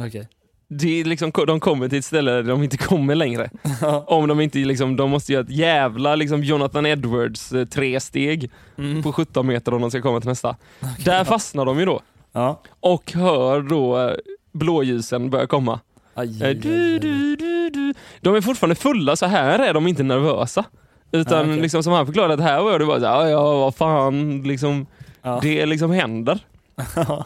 [0.00, 0.28] Okej.
[0.68, 3.50] Det är liksom, de kommer till ett ställe där de inte kommer längre.
[4.06, 8.50] Om de inte liksom, de måste göra ett jävla liksom Jonathan Edwards eh, tre steg
[8.78, 9.02] Mm.
[9.02, 10.56] på 17 meter om de ska komma till nästa.
[11.04, 12.00] Där fastnar de ju då.
[12.32, 12.60] Ja.
[12.80, 14.14] Och hör då eh,
[14.52, 15.80] blåljusen börja komma.
[16.14, 17.94] Aj, Eh, aj, aj, du, du, du.
[18.20, 20.64] De är fortfarande fulla, så här är de inte nervösa.
[21.12, 21.60] Utan Ah, okej.
[21.62, 24.86] liksom, som han förklarade, här var det bara så här, "Ja, ja vad fan, liksom,
[25.22, 25.38] Ja.
[25.42, 26.38] det liksom händer.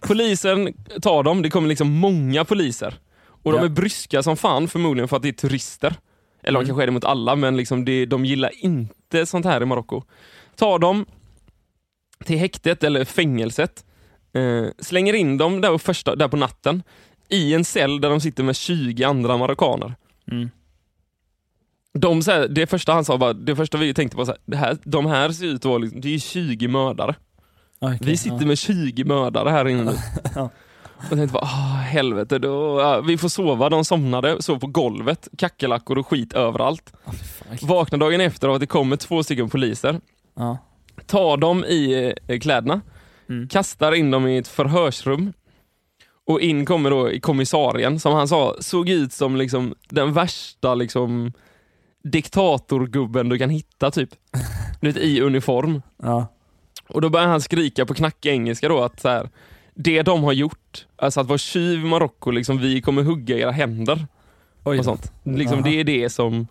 [0.00, 2.94] Polisen tar dem, det kommer liksom många poliser.
[3.42, 5.94] Och de är bryska som fan förmodligen för att det är turister.
[6.42, 6.66] Eller de Mm.
[6.66, 10.02] kanske är det mot alla, men liksom det, de gillar inte sånt här i Marocko.
[10.56, 11.06] Tar dem
[12.24, 13.84] till häktet eller fängelset,
[14.32, 16.82] eh, slänger in dem där, första, där på natten
[17.28, 19.94] i en cell där de sitter med 20 andra marockaner.
[20.30, 20.50] Mm.
[21.94, 24.40] De, så här, det första han sa var, det första vi tänkte på, så här,
[24.44, 27.14] det här, de här ser ut att vara, liksom, det är ju 20 mördare.
[27.80, 28.46] Okej, Vi sitter ja.
[28.46, 29.92] med 20 mördare här inne.
[30.34, 30.50] Ja.
[31.10, 33.68] Och tänkte bara, ah, helvete, då, ja, vi får sova.
[33.68, 36.92] De somnade, sov på golvet, kackerlackor och skit överallt.
[37.04, 37.56] Fan.
[37.68, 40.00] Vaknar dagen efter av att det kommer två stycken poliser,
[40.36, 40.58] Ja.
[41.06, 42.80] tar dem i eh, kläderna,
[43.28, 43.48] Mm.
[43.48, 45.32] kastar in dem i ett förhörsrum.
[46.26, 50.74] Och in kommer då i kommissarien, som han sa, såg ut som liksom den värsta
[50.74, 51.32] liksom
[52.04, 54.10] diktatorgubben du kan hitta typ.
[54.80, 55.82] Du vet, i uniform.
[56.02, 56.26] Ja.
[56.88, 59.28] Och då börjar han skrika på knackig engelska då att så här,
[59.74, 63.50] det de har gjort, alltså att vara tjuv i Marocko, liksom, vi kommer hugga era
[63.50, 64.06] händer.
[64.64, 65.12] Oj Och sånt.
[65.24, 65.68] Liksom, Aha.
[65.68, 66.46] det, är det, som,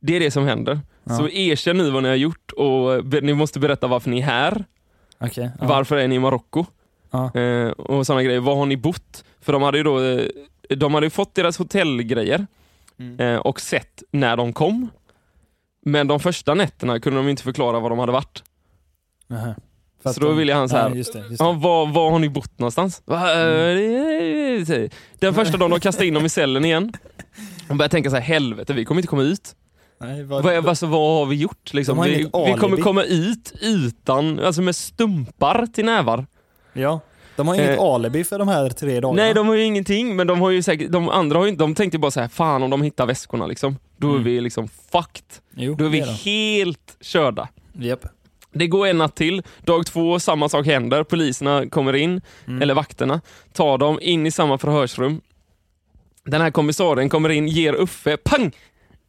[0.00, 0.80] det är det som händer.
[1.04, 1.16] Ja.
[1.16, 4.22] Så erkänn nu vad ni har gjort och be, ni måste berätta varför ni är
[4.24, 4.64] här.
[5.34, 5.50] Ja.
[5.60, 6.64] Varför är ni i Marocko?
[7.10, 7.34] Ja.
[7.40, 8.40] Eh, och sådana grejer.
[8.40, 9.24] Var har ni bott?
[9.40, 10.26] För de hade ju då eh,
[10.76, 12.46] de hade ju fått deras hotellgrejer
[13.00, 13.20] Mm.
[13.20, 14.88] eh, och sett när de kom.
[15.84, 18.42] Men de första nätterna kunde de inte förklara var de hade varit.
[19.26, 19.54] Nähä.
[20.02, 21.58] För Så då ville han så här, Ja, just det, just Ja, det.
[21.58, 23.02] var, var har ni bott någonstans?
[23.08, 23.16] Eh,
[25.18, 26.92] Den första dagen de kastade in dem i cellen igen.
[27.68, 29.54] De började tänka så här, helvete vi kommer inte komma ut.
[30.00, 31.74] Nej, vad, Vad, är- alltså, vad har vi gjort?
[31.74, 32.02] Liksom?
[32.02, 36.26] Vi, vi kommer komma ut utan, alltså med stumpar till nävar.
[36.72, 37.00] Ja.
[37.36, 39.22] De har inget Eh, alibi för de här tre dagarna.
[39.22, 41.74] Nej, de har ju ingenting, men de har ju säkert, de andra har ju de
[41.74, 44.24] tänkte bara så här, fan om de hittar väskorna liksom, då är Mm.
[44.24, 45.24] vi liksom fucked.
[45.54, 47.48] Jo, Då är vi det helt körda.
[47.72, 47.96] de.
[48.52, 52.62] Det går en natt till, dag två, samma sak händer, poliserna kommer in, Mm.
[52.62, 53.20] eller vakterna,
[53.52, 55.20] tar dem in i samma förhörsrum.
[56.24, 58.52] Den här kommissarien kommer in, ger Uffe, pang!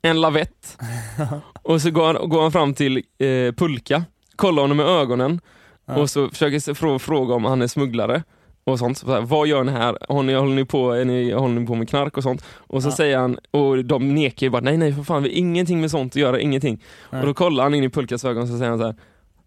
[0.01, 0.77] En lavett.
[1.63, 4.03] och så går han, går han fram till eh, Pulka,
[4.35, 5.41] kollar honom med ögonen
[5.85, 5.95] Ja.
[5.95, 8.23] och så försöker frå, fråga om han är smugglare.
[8.63, 8.97] Och sånt.
[8.97, 9.97] Så här, vad gör ni här?
[10.09, 12.45] Har ni, håller, ni på, är ni, håller ni på med knark och sånt?
[12.57, 12.95] Och så Ja.
[12.95, 15.91] säger han, och de nekar ju bara, nej nej för fan, vi har ingenting med
[15.91, 16.83] sånt att göra, ingenting.
[17.09, 17.21] Nej.
[17.21, 18.95] Och då kollar han in i Pulkas ögon och så säger han så här,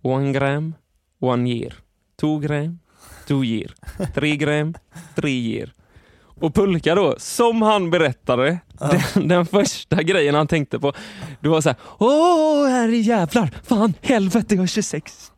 [0.03, 0.75] one gram,
[1.21, 1.71] one year.
[2.17, 2.81] Two gram,
[3.27, 3.71] two year.
[4.15, 4.75] Three gram,
[5.15, 5.69] three year.
[6.43, 8.59] Och Pulka då, som han berättade,
[9.15, 10.93] den, den första grejen han tänkte på,
[11.41, 15.33] det var så här, åh herre jävlar, fan helvete jag har 26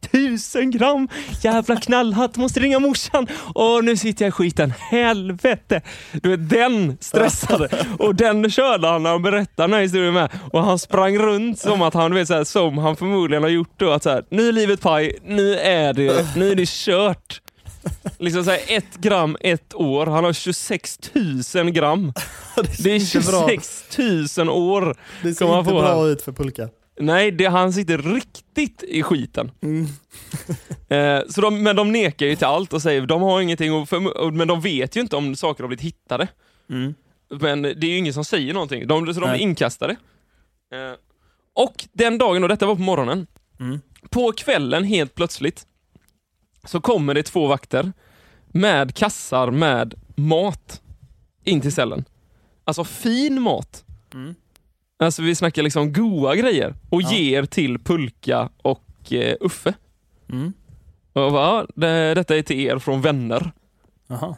[0.54, 1.08] 000 gram,
[1.42, 5.82] jävla knallhatt, måste ringa morsan, och nu sitter jag i skiten, helvete.
[6.12, 7.68] Du vet den stressade.
[7.98, 10.30] Och den körde han när han berättade den här historien med.
[10.52, 13.74] Och han sprang runt som att han, vet, så här, som han förmodligen har gjort
[13.76, 17.40] då, att så här, nu är livet paj, nu är det, nu är det kört.
[18.18, 20.06] Liksom såhär ett gram, ett år.
[20.06, 20.98] Han har 26
[21.54, 22.12] 000 gram.
[22.82, 23.48] Det är inte bra.
[23.48, 24.96] 26 000 år.
[25.22, 26.08] Det ser inte bra här?
[26.08, 26.68] ut för pulka.
[27.00, 29.50] Nej, det, han sitter riktigt i skiten.
[29.62, 29.86] Mm.
[30.88, 33.88] Eh, så de, men de nekar ju till allt och säger de har ingenting, och
[33.88, 36.28] för, och- men de vet ju inte om saker har blivit hittade.
[36.70, 36.94] Mm.
[37.40, 39.40] Men det är ju ingen som säger någonting, de, så de är Nej.
[39.40, 39.92] inkastade.
[40.74, 40.92] Eh,
[41.54, 43.26] och den dagen, och detta var på morgonen,
[43.60, 43.80] Mm.
[44.10, 45.66] på kvällen helt plötsligt
[46.64, 47.92] så kommer det två vakter
[48.46, 50.82] med kassar med mat
[51.44, 52.04] in till cellen.
[52.64, 53.84] Alltså fin mat.
[54.14, 54.34] Mm.
[54.98, 57.12] Alltså vi snackar liksom goa grejer och Ja.
[57.12, 59.74] ger till Pulka och eh, Uffe.
[60.30, 60.52] Mm.
[61.12, 63.52] Och bara, "Ja, det, detta är till er från vänner.
[64.06, 64.36] Jaha.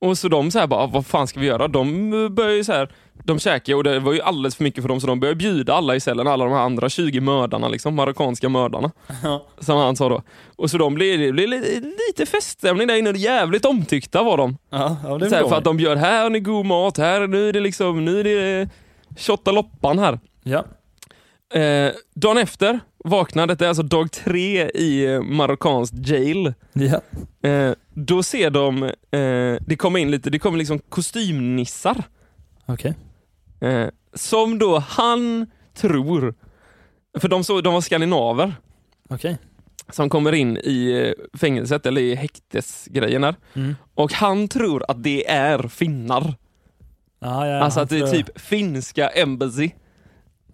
[0.00, 1.68] Och så de så här bara, vad fan ska vi göra?
[1.68, 2.88] De eh, börjar ju så här,
[3.24, 5.74] de käkar och det var ju alldeles för mycket för dem så de började bjuda
[5.74, 8.90] alla i cellen, alla de här andra 20 mördarna, liksom, marockanska mördarna.
[9.22, 9.46] Ja.
[9.58, 10.22] Som han sa då.
[10.56, 14.56] Och så de blev, blev lite, feststämning där inne, jävligt omtyckta var de.
[14.70, 16.98] Ja, ja det Så här, är för att de bjöd, här har ni god mat,
[16.98, 18.68] här, nu är det liksom, nu är det
[19.16, 20.18] tjotta loppan här.
[20.42, 20.64] Ja.
[21.54, 26.54] Eh, dagen efter vaknade, det är alltså dag tre i eh, marockansk jail.
[26.72, 27.00] Ja.
[27.48, 32.04] Eh, då ser de, eh, det kommer in lite, det kommer liksom kostymnissar.
[32.66, 32.94] Okej.
[33.60, 36.34] Eh, som då han tror,
[37.18, 38.54] för de, så, de var skandinaver,
[39.08, 39.38] Okej.
[39.88, 43.34] som kommer in i eh, fängelset eller i häktesgrejen där.
[43.54, 43.76] Mm.
[43.94, 46.34] Och han tror att det är finnar.
[47.22, 49.70] Ja, ja, alltså att det är typ finska embassy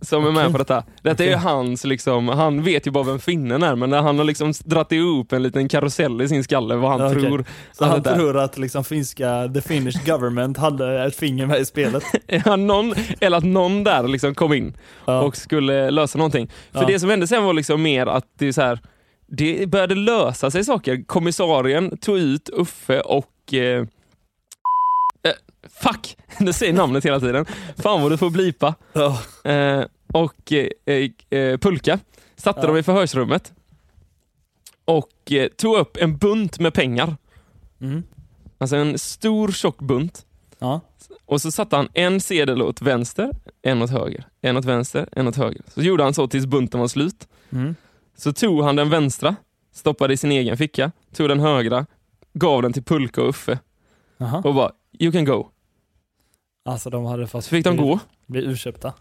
[0.01, 0.85] som är med på detta.
[1.03, 4.25] Detta är ju hans, liksom, han vet ju bara vem finnen är men han har
[4.25, 7.23] liksom dratt ihop en liten karusell i sin skalle vad han okej.
[7.23, 7.45] tror.
[7.73, 12.03] Så han tror att liksom finska, the Finnish government hade ett finger med i spelet.
[12.45, 15.21] Ja, någon, eller att någon där liksom kom in Ja.
[15.21, 16.51] och skulle lösa någonting.
[16.73, 16.87] För Ja.
[16.87, 18.81] det som hände sen var liksom mer att det så här,
[19.29, 21.05] det började lösa sig saker.
[21.07, 23.85] Kommissarien tog ut Uffe och eh,
[25.72, 26.16] Fuck!
[26.38, 27.46] Du säger namnet hela tiden.
[27.76, 28.74] Fan vad du får blipa.
[28.92, 29.20] Ja.
[29.50, 31.98] Eh, och eh, eh, Pulka
[32.37, 32.66] satte Ja.
[32.66, 33.52] dem i förhörsrummet
[34.85, 37.16] och eh, tog upp en bunt med pengar.
[37.81, 38.02] Mm.
[38.59, 40.26] Alltså en stor tjock bunt.
[40.59, 40.81] Ja.
[41.26, 43.31] Och så satte han en sedel åt vänster,
[43.62, 45.62] en åt höger, en åt vänster, en åt höger.
[45.74, 47.29] Så gjorde han så tills bunten var slut.
[47.52, 47.74] Mm.
[48.16, 49.37] Så tog han den vänstra,
[49.72, 51.87] stoppade i sin egen ficka, tog den högra,
[52.33, 53.59] gav den till Pulka och Uffe
[54.18, 54.42] Jaha.
[54.44, 55.48] och bara “You can go”.
[56.66, 57.98] Alltså de hade fått fick de gå.
[58.26, 58.92] bli urköpta.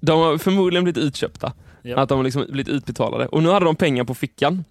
[0.00, 1.52] De har förmodligen blivit utköpta.
[1.82, 1.96] Ja.
[1.98, 3.26] Att de har liksom blivit utbetalade.
[3.26, 4.64] Och nu hade de pengar på fickan.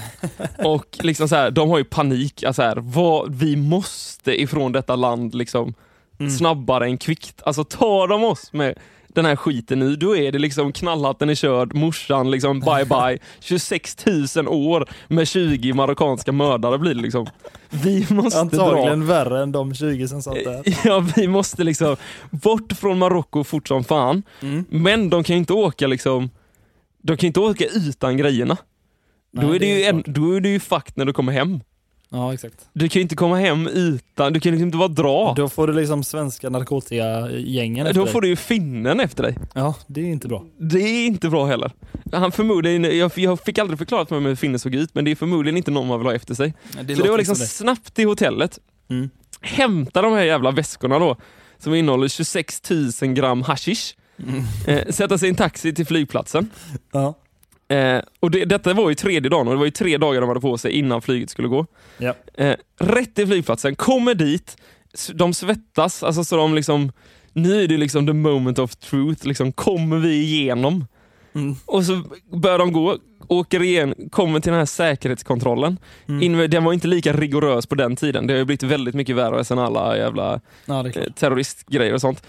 [0.64, 2.42] och liksom så här, de har ju panik.
[2.44, 5.74] Alltså här, vad, vi måste ifrån detta land liksom
[6.18, 6.30] Mm.
[6.32, 7.42] snabbare än kvickt.
[7.44, 8.78] Alltså tar de oss med
[9.14, 13.18] den här skiten nu, då är det liksom knallhatten är körd, morsan liksom bye bye.
[13.40, 17.26] 26 000 år med 20 marockanska mördare blir det liksom.
[17.70, 18.40] Vi måste dra.
[18.40, 20.62] Antagligen värre än de 20 som satt där.
[20.84, 21.96] Ja, vi måste liksom
[22.30, 24.22] bort från Marocko fort som fan.
[24.42, 24.64] Mm.
[24.68, 26.30] Men de kan ju inte åka liksom,
[27.02, 28.56] de kan inte åka utan grejerna.
[29.32, 31.12] Nej, då, är det det är ju en, då är det ju fucked när du
[31.12, 31.60] kommer hem.
[32.12, 32.68] Ja, exakt.
[32.72, 35.34] Du kan ju inte komma hem utan, du kan liksom inte bara dra.
[35.36, 38.12] Då får du liksom svenska narkotikagängen efter Då dig.
[38.12, 39.36] får du ju finnen efter dig.
[39.54, 40.44] Ja, det är inte bra.
[40.58, 41.70] Det är inte bra heller.
[42.12, 45.10] Han förmodligen, jag, jag fick aldrig förklarat för mig hur finnen såg ut, men det
[45.10, 46.54] är förmodligen inte någon man vill ha efter sig.
[46.82, 48.58] Det så det var liksom snabbt till hotellet,
[48.90, 49.10] Mm.
[49.40, 51.16] hämta de här jävla väskorna då,
[51.58, 53.94] som innehåller 26 000 gram hashish,
[54.28, 54.42] Mm.
[54.66, 56.50] eh, sätta sig i en taxi till flygplatsen.
[56.92, 57.14] Ja.
[57.70, 60.28] Eh, och det, detta var ju tredje dagen och det var ju tre dagar de
[60.28, 61.66] hade på sig innan flyget skulle gå.
[61.98, 62.14] Ja.
[62.34, 64.56] Eh, rätt till flygplatsen, kommer dit,
[65.14, 66.92] de svettas, alltså så de liksom,
[67.32, 70.86] nu är det liksom the moment of truth, liksom kommer vi igenom?
[71.32, 71.56] Mm.
[71.66, 72.02] Och så
[72.32, 72.96] börjar de gå,
[73.28, 75.78] åker igen, kommer till den här säkerhetskontrollen.
[76.08, 76.50] Mm.
[76.50, 79.44] Den var inte lika rigorös på den tiden, det har ju blivit väldigt mycket värre
[79.44, 82.26] sen alla jävla Ja, eh, terroristgrejer och sånt.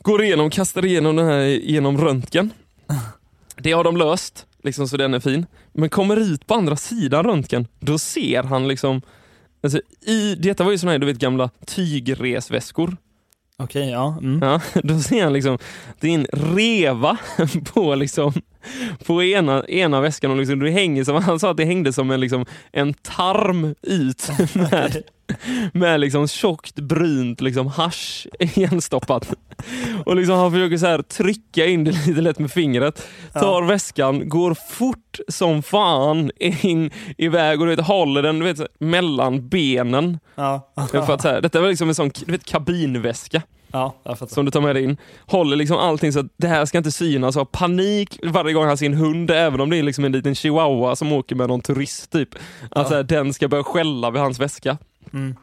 [0.00, 2.50] Går igenom, kastar igenom den här genom röntgen.
[3.60, 5.46] Det har de löst, liksom, så den är fin.
[5.72, 9.02] Men kommer ut på andra sidan röntgen, då ser han liksom
[9.62, 12.96] Alltså, i, detta var ju såna här du vet, gamla tygresväskor.
[13.56, 14.18] Okej, ja.
[14.22, 14.48] Mm.
[14.48, 15.58] Ja, då ser han liksom,
[16.00, 17.18] det är en reva
[17.74, 18.32] på, liksom,
[19.06, 20.30] på ena, ena väskan.
[20.30, 23.74] Och liksom, det hänger som, han sa att det hängde som en, liksom, en tarm
[23.82, 25.02] ut med,
[25.72, 29.32] med liksom, tjockt brunt liksom, hasch igenstoppat.
[30.04, 34.28] Och liksom, han försöker så här, trycka in det lite lätt med fingret, tar väskan,
[34.28, 40.18] går fort som fan in iväg och du vet, håller den du vet, mellan benen.
[40.34, 40.72] Ja.
[40.90, 43.42] För att, så här, detta var liksom en sån du vet, kabinväska
[43.72, 43.94] ja,
[44.28, 44.96] som du tar med dig in.
[45.26, 48.78] Håller liksom allting så att det här ska inte synas har panik varje gång han
[48.78, 51.60] ser en hund, även om det är liksom en liten chihuahua som åker med någon
[51.60, 52.28] turist typ.
[52.70, 54.78] Att här, den ska börja skälla vid hans väska.
[55.12, 55.36] Mm.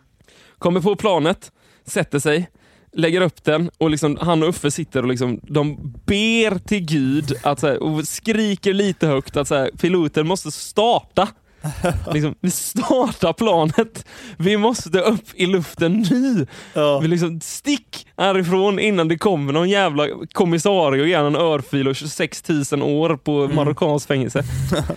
[0.58, 1.52] Kommer på planet,
[1.86, 2.50] sätter sig,
[2.92, 7.34] lägger upp den och liksom, han och Uffe sitter och liksom, de ber till Gud
[7.44, 11.28] att, så här, och skriker lite högt att så här, piloten måste starta.
[12.14, 14.06] liksom, vi startar planet.
[14.38, 16.48] Vi måste upp i luften nu.
[16.74, 17.00] Ja.
[17.00, 21.96] Vi liksom, stick härifrån innan det kommer någon jävla kommissarie och ger en örfil och
[21.96, 23.56] 26 000 år på Mm.
[23.56, 24.44] marockanskt fängelse.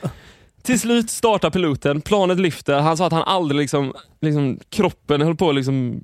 [0.63, 2.79] Till slut startar piloten, planet lyfter.
[2.81, 6.01] Han sa att han aldrig liksom, liksom kroppen höll på liksom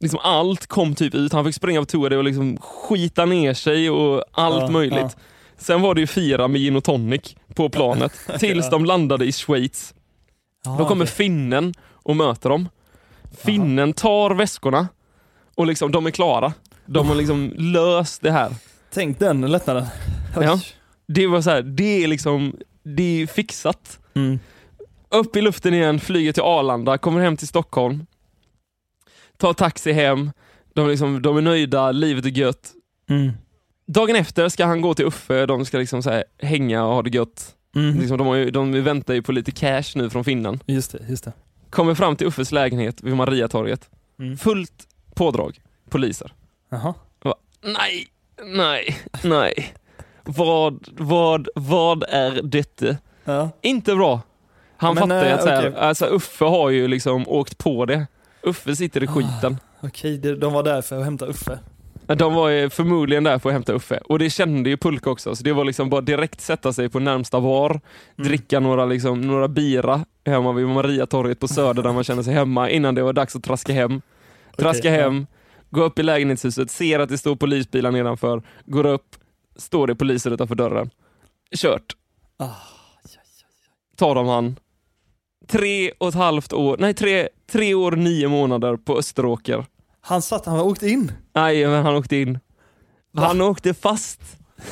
[0.00, 3.90] Liksom allt kom typ ut, han fick springa på toa och liksom skita ner sig
[3.90, 4.98] och allt Ja, möjligt.
[4.98, 5.10] ja.
[5.58, 9.32] Sen var det ju fira med gin och tonic på planet tills de landade i
[9.32, 9.94] Schweiz.
[10.78, 12.68] Då kommer finnen och möter dem.
[13.38, 14.88] Finnen tar väskorna
[15.54, 16.52] och liksom, de är klara.
[16.86, 18.54] De har liksom löst det här.
[18.92, 19.86] Tänk den lättnaden.
[20.40, 20.60] Ja.
[21.08, 23.98] Det var så här, det är liksom, det är fixat.
[24.14, 24.38] Mm.
[25.08, 28.06] Upp i luften igen, flyger till Arlanda, kommer hem till Stockholm.
[29.36, 30.32] Tar taxi hem,
[30.74, 32.72] de, liksom, de är nöjda, livet är gött.
[33.10, 33.32] Mm.
[33.86, 37.10] Dagen efter ska han gå till Uffe, de ska liksom så hänga och ha det
[37.10, 37.54] gött.
[37.76, 37.98] Mm.
[38.00, 40.60] Liksom, de, ju, de väntar ju på lite cash nu från Finland.
[40.66, 41.32] Just det, just det.
[41.70, 43.88] Kommer fram till Uffes lägenhet vid Mariatorget.
[44.18, 44.36] Mm.
[44.36, 46.32] Fullt pådrag, poliser.
[46.70, 46.94] Jaha.
[47.62, 48.06] Nej,
[48.56, 49.74] nej, nej.
[50.24, 52.96] Vad, vad, vad är detta?
[53.24, 53.50] Ja.
[53.62, 54.20] Inte bra.
[54.76, 55.80] Han Men, fattar ju eh, att så här, okej.
[55.80, 58.06] alltså, Uffe har ju liksom åkt på det.
[58.42, 59.56] Uffe sitter i skiten.
[59.80, 61.58] Okej, det- de var där för att hämta Uffe.
[62.06, 63.98] De var förmodligen där för att hämta Uffe.
[64.04, 67.00] Och det kände ju Pulka också, så det var liksom bara direkt sätta sig på
[67.00, 68.28] närmsta bar, Mm.
[68.28, 72.70] dricka några, liksom, några bira hemma vid Mariatorget på Söder där man känner sig hemma
[72.70, 74.00] innan det var dags att traska hem.
[74.58, 75.02] Traska ja.
[75.02, 75.26] hem,
[75.70, 79.16] gå upp i lägenhetshuset, ser att det står polisbilar nedanför, går upp,
[79.56, 80.90] står det poliser utanför dörren.
[81.56, 81.96] Kört.
[82.36, 82.50] Ah,
[83.96, 84.56] Tar de han.
[85.48, 89.64] Tre och ett halvt år, nej tre, tre år nio månader på Österåker.
[90.08, 91.12] Han satt, han åkte in.
[91.34, 92.38] Nej, men han åkte in.
[93.16, 94.20] Han åkte fast.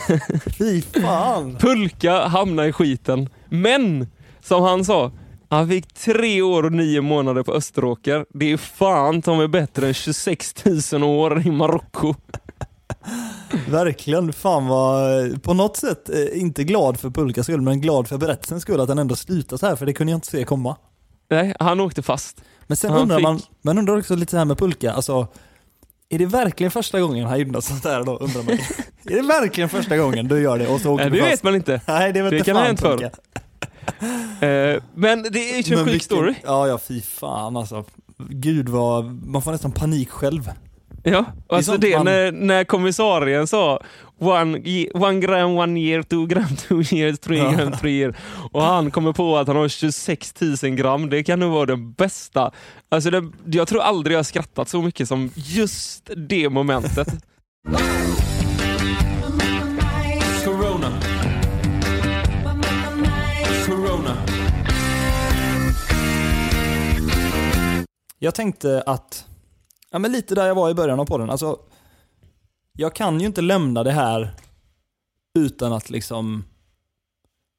[0.59, 1.57] Fy fan.
[1.57, 3.29] Pulka hamnade i skiten.
[3.49, 4.07] Men,
[4.41, 5.13] som han sa,
[5.49, 8.27] han fick tre år och nio månader på Österåker.
[8.29, 10.55] Det är fan ta mig bättre än 26
[10.93, 12.15] 000 år i Marocko.
[13.69, 14.33] Verkligen.
[14.33, 18.63] Fan vad, på något sätt, eh, inte glad för Pulkas skull, men glad för berättelsens
[18.63, 20.77] skull att den ändå slutar så här, för det kunde jag inte se komma.
[21.31, 22.43] Nej, han åkte fast.
[22.67, 25.27] Men sen Han undrar fick- man, man undrar också lite här med Pulka, alltså
[26.09, 28.53] är det verkligen första gången han gjorde något sånt där då, undrar man.
[29.05, 31.33] är det verkligen första gången du gör det och så åker Nej, det fast?
[31.33, 31.81] vet man inte.
[31.89, 33.11] Nej, det vet Det inte kan ha hänt förr.
[34.41, 36.35] Eh, men det är ju en Men sjuk story.
[36.45, 37.85] Ja, ja, fy fan alltså.
[38.19, 40.51] Gud vad, man får nästan panik själv.
[41.03, 43.81] Ja, alltså sånt det man- när, när kommissarien sa
[44.19, 44.63] one,
[44.95, 48.17] one gram one year, two gram two years, three gram three year.
[48.53, 51.11] Och han kommer på att han har 26 000 gram.
[51.11, 52.53] Det kan nog vara det bästa.
[52.89, 57.09] Alltså det, jag tror aldrig jag har skrattat så mycket som just det momentet.
[60.45, 61.01] Corona.
[63.67, 64.17] Corona.
[68.19, 69.25] Jag tänkte att,
[69.91, 71.59] ja men lite där jag var i början av podden, alltså
[72.77, 74.35] jag kan ju inte lämna det här
[75.39, 76.45] utan att liksom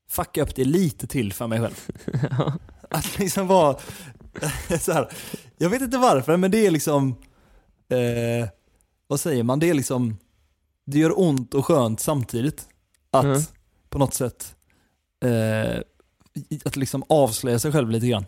[0.10, 1.88] fucka upp det lite till för mig själv.
[2.89, 3.78] Att liksom vara
[4.80, 5.10] så här,
[5.58, 7.15] jag vet inte varför men det är liksom,
[7.89, 8.49] eh,
[9.08, 10.17] vad säger man, det är liksom,
[10.86, 12.67] det gör ont och skönt samtidigt.
[13.12, 13.41] Att Mm.
[13.89, 14.56] på något sätt,
[15.25, 15.82] eh,
[16.65, 18.25] att liksom avslöja sig själv lite grann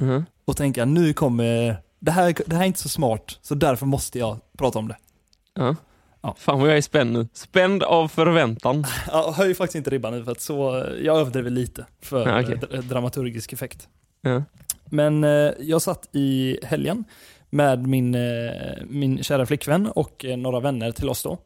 [0.00, 0.24] Mhm.
[0.44, 4.18] och tänka nu kommer, det här, det här är inte så smart, så därför måste
[4.18, 4.96] jag prata om det.
[5.54, 5.76] Ja.
[6.22, 6.34] Ja.
[6.38, 7.28] Fan vad jag är spänd nu.
[7.32, 8.84] Spänd av förväntan.
[9.12, 12.56] Jag höjer faktiskt inte ribban nu för att så, jag överdriver lite för Ja, okej.
[12.56, 13.88] dra- dramaturgisk effekt.
[14.20, 14.42] Ja.
[14.84, 17.04] Men eh, jag satt i helgen
[17.50, 18.50] med min, eh,
[18.86, 21.38] min kära flickvän och eh, några vänner till oss då.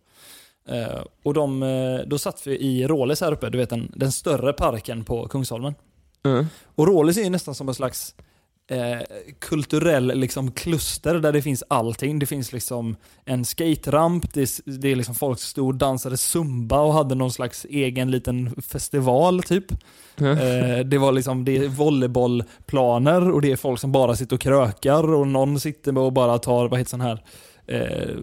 [0.69, 4.13] Eh, och de, eh, då satt vi i Rålis här uppe, du vet den, den
[4.13, 5.75] större parken på Kungsholmen.
[6.25, 6.47] Mm.
[6.75, 8.15] Och Rålis är ju nästan som en slags
[8.73, 9.01] eh,
[9.39, 12.19] kulturell liksom, kluster där det finns allting.
[12.19, 16.81] Det finns liksom en skateramp, det det är liksom folk som stod och dansade zumba
[16.81, 19.73] och hade någon slags egen liten festival typ.
[20.21, 24.41] Eh, det var liksom, det är volleybollplaner och det är folk som bara sitter och
[24.41, 27.23] krökar och någon sitter och bara tar, vad heter sån här,
[27.67, 28.17] eh,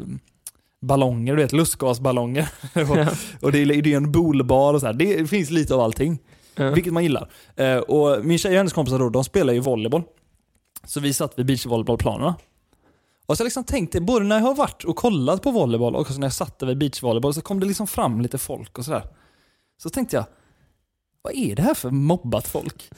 [0.82, 2.50] ballonger, du vet lustgasballonger.
[2.74, 4.94] och, och det är, det är en boulbar och så här.
[4.94, 6.20] Det finns lite av allting.
[6.56, 6.72] Ja.
[6.72, 7.30] Vilket man gillar.
[7.56, 10.04] Eh, och min tjej och hennes kompisar då, de spelar ju volleyboll.
[10.90, 12.36] Så vi satt vid beachvolleybollplanerna.
[13.26, 15.42] Och så liksom har jag liksom tänkt det, både när jag har varit och kollat
[15.42, 18.38] på volleyboll och när jag satt där vid beachvolleyboll så kom det liksom fram lite
[18.38, 19.04] folk och sådär.
[19.78, 20.26] Så tänkte jag,
[21.22, 22.90] vad är det här för mobbat folk?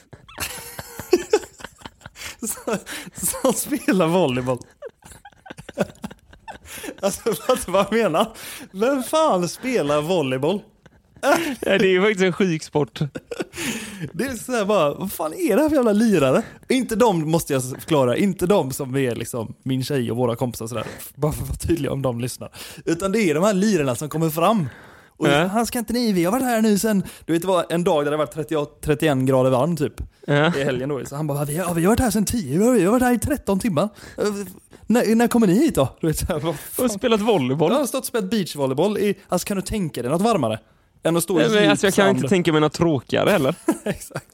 [2.38, 2.76] som,
[3.12, 4.58] som spelar volleyboll.
[7.02, 8.36] alltså fattar du vad jag menar?
[8.70, 10.62] Vem fan spelar volleyboll?
[11.60, 13.00] Ja, det är ju faktiskt en sjuk sport.
[14.12, 16.42] Det är såhär bara, vad fan är det här för jävla lirare?
[16.68, 20.66] Inte de, måste jag förklara, inte de som är liksom min tjej och våra kompisar
[20.66, 20.84] sådär.
[21.14, 22.50] Bara för att vara tydlig om de lyssnar.
[22.84, 24.68] Utan det är de här lirarna som kommer fram.
[25.16, 25.46] Och Ja.
[25.46, 27.84] han ska inte ni, vi har varit här nu sen, du vet det var en
[27.84, 29.94] dag där det var 38, 31 grader varmt typ.
[30.26, 30.56] Ja.
[30.56, 31.04] I helgen då.
[31.04, 33.14] Så han bara, vi har, vi har varit här sen 10, vi har, varit här
[33.14, 33.88] i 13 timmar.
[34.86, 35.96] När, när kommer ni hit då?
[36.00, 36.54] Du vet, så här?
[36.78, 37.72] Och spelat volleyboll.
[37.72, 40.58] Jag har stått och spelat beachvolleyboll i, alltså kan du tänka dig något varmare?
[41.04, 42.16] Än att stå i Nej, men alltså, jag kan sand.
[42.18, 43.54] inte tänka mig något tråkigare heller.
[43.84, 44.26] Exakt.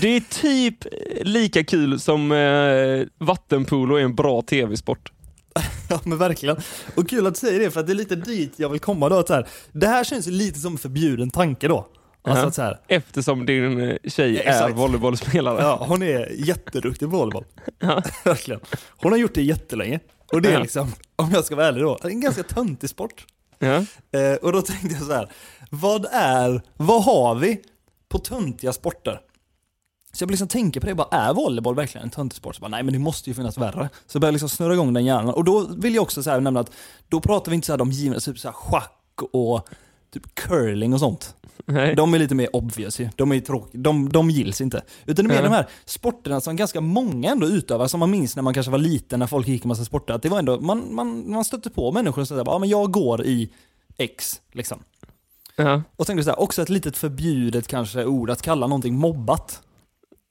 [0.00, 0.78] Det är typ
[1.22, 5.12] lika kul som eh, vattenpolo är en bra tv-sport.
[5.90, 6.56] Ja men verkligen.
[6.94, 9.18] Och kul att du säger det för det är lite dit jag vill komma då.
[9.18, 11.86] Att så här, det här känns lite som en förbjuden tanke då.
[12.22, 12.48] Alltså Ja.
[12.48, 14.76] att så här, Eftersom din eh, tjej är Exakt.
[14.76, 15.62] volleybollspelare.
[15.62, 17.44] ja, hon är jätteduktig på volleyboll.
[17.78, 18.02] Ja.
[18.24, 18.60] Verkligen.
[18.88, 20.00] Hon har gjort det jättelänge.
[20.32, 20.58] Och det är Ja.
[20.62, 23.24] liksom, om jag ska vara ärlig då, en ganska töntig sport.
[23.58, 23.74] Ja.
[24.20, 25.28] Eh, och då tänkte jag så här,
[25.80, 27.60] vad är, vad har vi
[28.08, 29.20] på töntiga sporter?
[30.12, 32.54] Så jag började liksom tänka på det, bara, är volleyboll verkligen en töntig sport?
[32.54, 33.88] Så bara, nej men det måste ju finnas värre.
[34.06, 35.34] Så jag började liksom snurra igång den hjärnan.
[35.34, 36.70] Och då vill jag också så här nämna att,
[37.08, 39.68] då pratar vi inte så här de givna, typ så här schack och
[40.12, 41.34] typ curling och sånt.
[41.66, 41.94] Nej.
[41.94, 43.08] De är lite mer obvious ju.
[43.16, 43.80] De är tråkiga.
[43.82, 44.82] De, de gills inte.
[45.06, 45.48] Utan det är mer Ja.
[45.50, 48.78] de här sporterna som ganska många ändå utövar, som man minns när man kanske var
[48.78, 50.14] liten, när folk gick en massa sporter.
[50.14, 52.90] Att det var ändå, man, man, man stötte på människor som säger ja men jag
[52.92, 53.50] går i
[53.96, 54.78] X, liksom.
[55.56, 55.82] Ja.
[55.96, 59.60] Och tänkte så här, också ett litet förbjudet kanske ord att kalla någonting mobbat.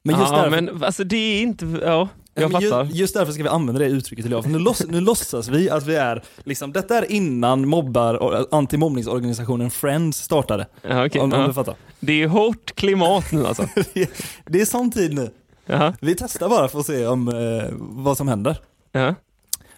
[0.03, 2.86] Men just, ja, därför, men alltså det är inte, ja, jag men ju- fattar.
[2.86, 4.43] just därför ska vi använda det uttrycket idag.
[4.43, 8.53] För nu, låts, nu låtsas vi att vi är, liksom, detta är innan mobbar, och
[8.57, 10.67] antimobbningsorganisationen Friends startade.
[10.82, 11.21] Ja, okej.
[11.21, 11.76] om, om du fattar.
[11.99, 13.67] Det är hårt klimat nu alltså.
[14.45, 15.30] det är sån tid nu.
[15.65, 15.93] Ja.
[16.01, 18.57] Vi testar bara för att se om, eh, vad som händer.
[18.91, 19.15] Ja.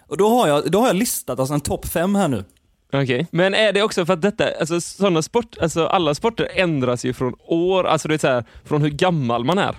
[0.08, 2.44] Och då har jag, då har jag listat alltså en topp fem här nu.
[2.92, 7.04] Okej, men är det också för att detta, alltså sådana sport, alltså alla sporter ändras
[7.04, 9.76] ju från år, alltså det är så här, från hur gammal man är.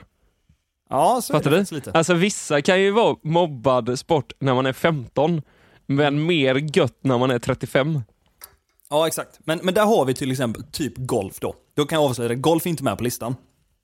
[0.89, 1.75] Ja, så Fattar är det du?
[1.75, 1.91] lite.
[1.91, 5.41] Alltså vissa kan ju vara mobbad sport när man är 15,
[5.85, 8.01] men mer gött när man är 35.
[8.89, 9.39] Ja, exakt.
[9.43, 11.55] Men, men där har vi till exempel typ golf då.
[11.75, 13.35] Då kan jag avslöja det, golf är inte med på listan.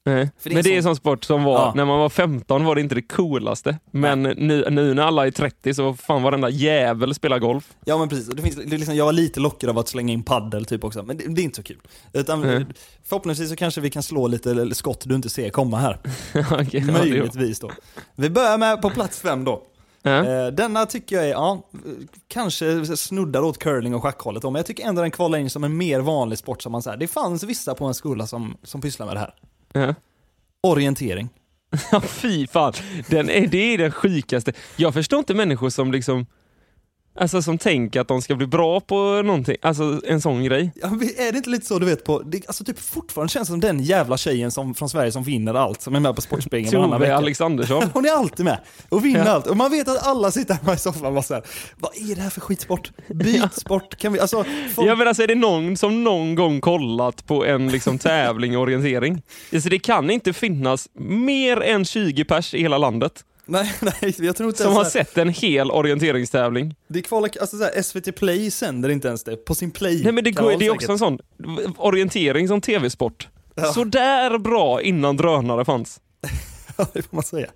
[0.06, 0.30] Nej.
[0.40, 1.74] För det men det är en sån sport som var, Ja.
[1.76, 3.78] när man var 15 var det inte det coolaste.
[3.92, 7.74] Men nu, nu när alla är 30 så fan varenda jävel spelar golf.
[7.86, 10.24] Ja men precis, det finns, det liksom, jag var lite lockad av att slänga in
[10.24, 11.80] paddel typ också, men det, det är inte så kul.
[12.14, 12.66] Utan Mm.
[13.04, 16.00] förhoppningsvis så kanske vi kan slå lite skott du inte ser komma här.
[16.34, 17.72] Är- Möjligtvis då.
[18.16, 19.64] Vi börjar med på plats fem då.
[20.06, 21.70] Eh, denna tycker jag är, ja,
[22.28, 25.64] kanske snuddar åt curling och schackhållet då, men jag tycker ändå den kvalar in som
[25.64, 26.98] en mer vanlig sport som man säger.
[26.98, 29.34] Det fanns vissa på en skola som, som pysslar med det här.
[29.74, 29.96] Ja.
[30.62, 31.30] Orientering.
[31.92, 32.74] Ja, fy fan.
[33.08, 34.54] Den är, det är den sjukaste.
[34.76, 36.26] Jag förstår inte människor som liksom
[37.16, 40.72] Alltså som tänker att de ska bli bra på någonting, alltså en sån grej.
[40.76, 40.88] Ja,
[41.18, 43.80] är det inte lite så du vet på, det, alltså typ fortfarande känns som den
[43.84, 47.16] jävla tjejen som, från Sverige som vinner allt, som är med på Sportspegeln varannan vecka.
[47.18, 47.84] Alexandersson.
[47.94, 48.60] Hon är alltid med
[48.90, 49.32] och vinner Ja.
[49.32, 49.48] allt.
[49.48, 51.44] Och man vet att alla sitter hemma i soffan och bara såhär,
[51.80, 52.92] vad är det här för skitsport?
[53.08, 54.44] Byt sport, kan vi, alltså,
[54.76, 58.54] folk, Ja men alltså är det någon som någon gång kollat på en liksom tävling
[58.54, 59.22] i orientering?
[59.54, 64.36] Alltså det kan inte finnas mer än 20 pers i hela landet nej, nej, jag
[64.36, 66.76] tror inte som har sett en hel orienteringstävling.
[66.88, 70.04] Det är kval, alltså så här, SVT Play sänder inte ens det, på sin Play
[70.04, 71.20] Nej men det, går, det är också en sån
[71.78, 73.28] orientering som tv-sport.
[73.56, 73.74] Ja.
[73.74, 76.02] Sådär bra innan drönare fanns.
[76.78, 77.48] Ja, det får man säga.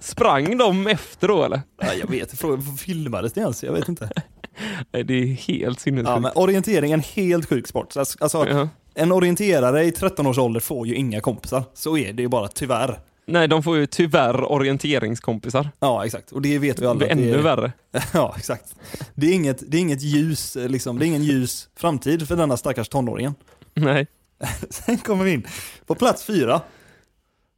[0.00, 1.60] Sprang de efter då eller?
[1.80, 3.64] Ja, jag vet, fråga, filmades det ens?
[3.64, 4.10] Jag vet inte.
[4.92, 6.10] Nej, det är helt sinnessjukt.
[6.10, 7.92] Ja, men orientering är en helt sjuk sport.
[7.92, 8.68] Så Alltså, Ja.
[8.94, 11.64] en orienterare i 13 års ålder får ju inga kompisar.
[11.74, 13.00] Så är det ju bara, tyvärr.
[13.28, 15.70] Nej, de får ju tyvärr orienteringskompisar.
[15.78, 16.32] Ja, exakt.
[16.32, 17.00] Och det vet vi alla.
[17.00, 17.72] Det är ännu är, värre.
[18.12, 18.74] Ja, exakt.
[19.14, 20.98] Det är inget, det är inget ljus, eh, liksom.
[20.98, 23.34] Det är ingen ljus framtid för denna stackars tonåringen.
[23.74, 24.06] Nej.
[24.70, 25.46] Sen kommer vi in
[25.86, 26.60] på plats fyra.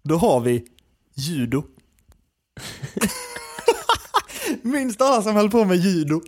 [0.02, 0.64] Då har vi
[1.14, 1.62] judo.
[4.62, 6.20] Minns du alla som höll på med judo?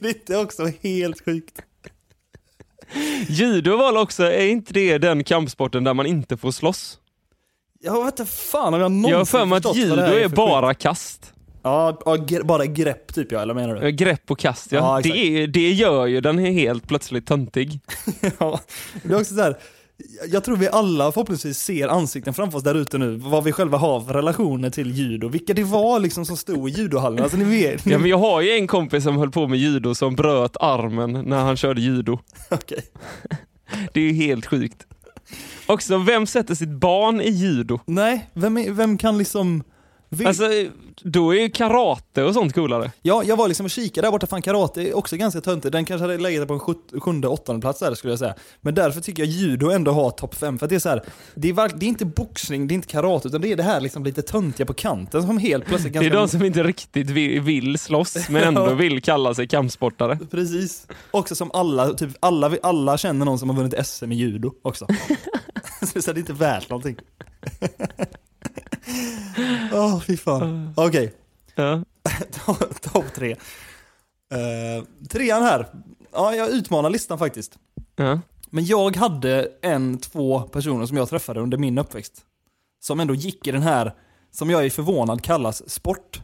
[0.00, 1.62] Det är inte också helt sjukt?
[3.28, 6.98] Judo var också, är inte det den kampsporten där man inte får slåss?
[7.84, 10.36] Jag vet inte fan om jag någonsin Jag har för mig att judo är för
[10.36, 11.30] bara kast.
[11.62, 11.98] Ja,
[12.44, 13.90] bara grepp typ ja, eller menar du?
[13.90, 14.78] Grepp och kast ja.
[14.78, 17.80] Ja, det, är- det gör ju den är helt plötsligt töntig.
[18.38, 18.60] Ja,
[19.02, 19.56] det är också så här.
[20.32, 23.78] Jag tror vi alla förhoppningsvis ser ansikten framför oss där ute nu, vad vi själva
[23.78, 27.22] har för relationer till judo, vilka det var liksom som stod i judohallen.
[27.22, 27.86] Alltså ni vet.
[27.86, 31.12] Ja, men jag har ju en kompis som höll på med judo som bröt armen
[31.12, 32.18] när han körde judo.
[32.50, 32.84] Okej.
[33.92, 34.86] Det är ju helt sjukt.
[35.66, 37.80] Också, vem sätter sitt barn i judo?
[37.86, 39.62] Nej, vem, är, vem kan liksom...
[40.14, 40.44] Vil- Alltså,
[41.02, 42.92] då är ju karate och sånt coolare.
[43.02, 45.72] Ja, jag var liksom och kikade där borta, fan karate är också ganska töntigt.
[45.72, 48.34] Den kanske hade legat på en sjunde, åttonde plats där skulle jag säga.
[48.60, 50.58] Men därför tycker jag judo ändå har topp fem.
[50.58, 51.02] För att det är så här,
[51.34, 53.80] det är, det är inte boxning, det är inte karate, utan det är det här
[53.80, 56.18] liksom lite töntiga på kanten som helt plötsligt Det är ganska...
[56.20, 58.74] de som inte riktigt vill, vill slåss, men ändå Ja.
[58.74, 60.18] vill kalla sig kampsportare.
[60.30, 60.86] Precis.
[61.10, 64.86] Också som alla, typ alla, alla känner någon som har vunnit SM i judo också.
[66.00, 66.96] så det är inte värt någonting.
[69.72, 70.72] Åh, fy fan.
[70.76, 71.14] Okej,
[71.54, 71.82] Ja.
[72.32, 73.30] To- topp tre.
[74.34, 75.66] Uh, trean här.
[76.12, 77.58] Ja, jag utmanar listan faktiskt.
[77.96, 78.20] Ja.
[78.50, 82.22] Men jag hade en, två personer som jag träffade under min uppväxt.
[82.80, 83.94] som ändå gick i den här,
[84.30, 86.20] som jag är förvånad kallas sport,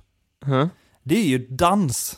[0.46, 0.68] Ja.
[1.02, 2.16] det är ju dans.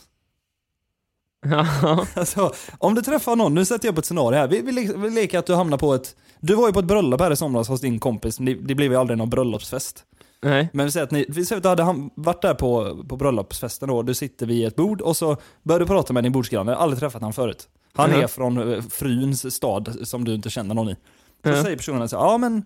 [1.45, 1.67] Ja.
[2.15, 4.47] Alltså, om du träffar någon, nu sätter jag upp ett scenario här.
[4.47, 6.15] Vi, vi, le- vi leker att du hamnar på ett...
[6.39, 8.91] Du var ju på ett bröllop här i somras hos din kompis, det, det blev
[8.91, 10.03] ju aldrig någon bröllopsfest.
[10.43, 10.69] Nej.
[10.73, 13.89] Men vi säger att, ni, vi säger att du hade varit där på, på bröllopsfesten
[13.89, 16.99] då, du sitter vid ett bord och så börjar du prata med din bordsgranne, aldrig
[16.99, 17.67] träffat han förut.
[17.93, 18.19] Han Mhm.
[18.21, 20.95] är från eh, fruns stad som du inte känner någon i.
[21.43, 21.63] Så Ja.
[21.63, 22.63] säger personen så ja men,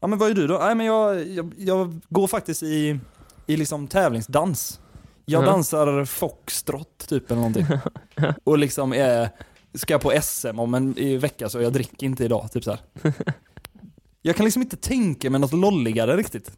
[0.00, 0.58] ja men vad är du då?
[0.58, 2.98] Nej men jag, jag, jag går faktiskt i,
[3.46, 4.80] i liksom tävlingsdans.
[5.24, 5.46] Jag Mhm.
[5.52, 7.66] dansar foxtrot typ eller någonting.
[8.44, 9.28] och liksom är,
[9.74, 12.80] ska på SM om en vecka så jag dricker inte idag, typ så här.
[14.22, 16.52] Jag kan liksom inte tänka mig något lolligare riktigt.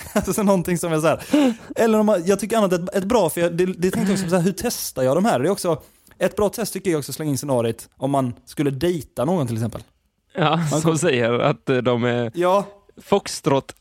[0.12, 1.20] Alltså någonting som är så här.
[1.76, 4.18] Eller om man, jag tycker annat ett, ett bra, för jag, det, det tänkte jag
[4.18, 5.38] också så här, hur testar jag de här?
[5.38, 5.82] Det är också,
[6.18, 9.56] ett bra test tycker jag också slänga in scenariet om man skulle dejta någon till
[9.56, 9.82] exempel.
[10.34, 12.66] Ja, Man som kom- säger att eh, de är Ja,
[13.02, 13.72] Foxtrot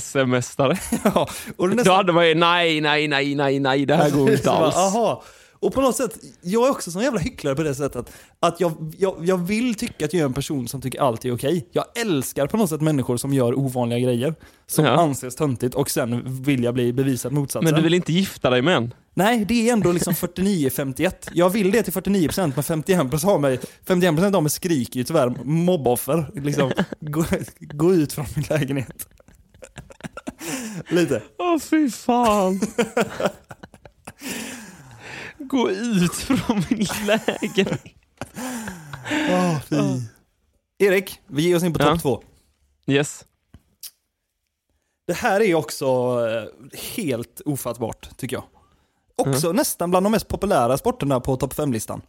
[0.00, 0.78] SM-mästare.
[1.04, 1.28] ja.
[1.58, 4.76] Är Då hade man ju nej, nej, nej, nej, nej, det här går inte alls.
[4.76, 5.22] Aha.
[5.66, 8.94] Och på något sätt, jag är också sån jävla hycklare på det sättet att jag,
[8.98, 11.66] jag, jag vill tycka att jag är en person som tycker allt är okej.
[11.72, 14.34] Jag älskar på något sätt människor som gör ovanliga grejer.
[14.66, 14.90] Som Ja.
[14.90, 17.64] anses töntigt och sen vill jag bli bevisad motsatsen.
[17.64, 18.94] Men du vill inte gifta dig med en?
[19.14, 21.12] Nej, det är ändå liksom 49-51.
[21.32, 25.34] Jag vill det till 49% men 51% av mig, 51% av mig skriker ju tyvärr
[25.44, 26.30] mobboffer.
[26.34, 27.24] Liksom, gå,
[27.60, 29.08] gå ut från min lägenhet.
[30.88, 31.22] Lite.
[31.38, 32.60] Åh fy fan.
[35.38, 37.82] Gå ut från min lägenhet.
[39.30, 39.76] Oh, fy.
[40.78, 41.90] Erik, vi ger oss in på Ja.
[41.90, 42.22] topp två.
[42.86, 43.24] Yes.
[45.06, 45.86] Det här är också
[46.28, 48.44] eh, helt ofattbart, tycker jag.
[49.16, 52.02] Också nästan bland de mest populära sporterna på topp 5-listan.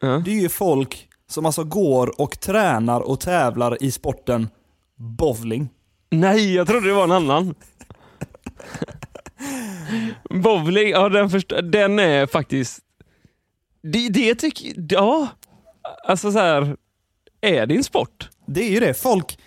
[0.00, 0.22] Ja.
[0.24, 4.48] Det är ju folk som alltså går och tränar och tävlar i sporten
[4.96, 5.68] bowling.
[6.10, 7.54] Nej, jag trodde det var en annan.
[10.30, 12.78] Bowling, ja den, först, den är faktiskt...
[13.82, 15.28] Det, det tycker Ja.
[16.04, 16.76] Alltså så här.
[17.40, 18.28] Är det en sport?
[18.46, 18.94] Det är ju det.
[18.94, 19.38] Folk,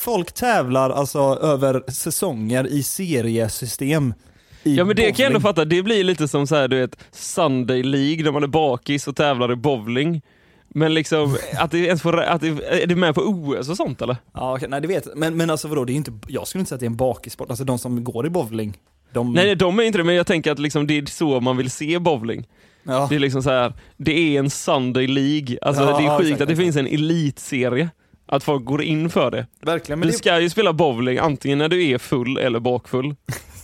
[0.00, 4.14] folk tävlar alltså över säsonger i seriesystem
[4.62, 5.42] i Ja men det kan jag ändå bowling.
[5.42, 9.08] fatta, det blir lite som så här, du vet, Sunday League när man är bakis
[9.08, 10.22] och tävlar i bowling.
[10.68, 12.48] Men liksom, att det ens får, att det,
[12.82, 14.16] är det med på OS och sånt eller?
[14.34, 15.16] Ja, nej det vet jag.
[15.16, 16.96] Men, men alltså vadå, det är inte, jag skulle inte säga att det är en
[16.96, 17.50] bakisport.
[17.50, 18.78] Alltså de som går i bowling,
[19.16, 19.32] de...
[19.32, 21.70] Nej de är inte det, men jag tänker att liksom, det är så man vill
[21.70, 22.46] se bowling.
[22.82, 23.06] ja.
[23.10, 25.58] Det är liksom så här, det är en Sunday League.
[25.62, 27.90] Alltså Ja, det är sjukt att det finns en elitserie.
[28.28, 29.46] Att folk går in för det.
[29.62, 33.14] Verkligen, men Du det, ska ju spela bowling antingen när du är full eller bakfull.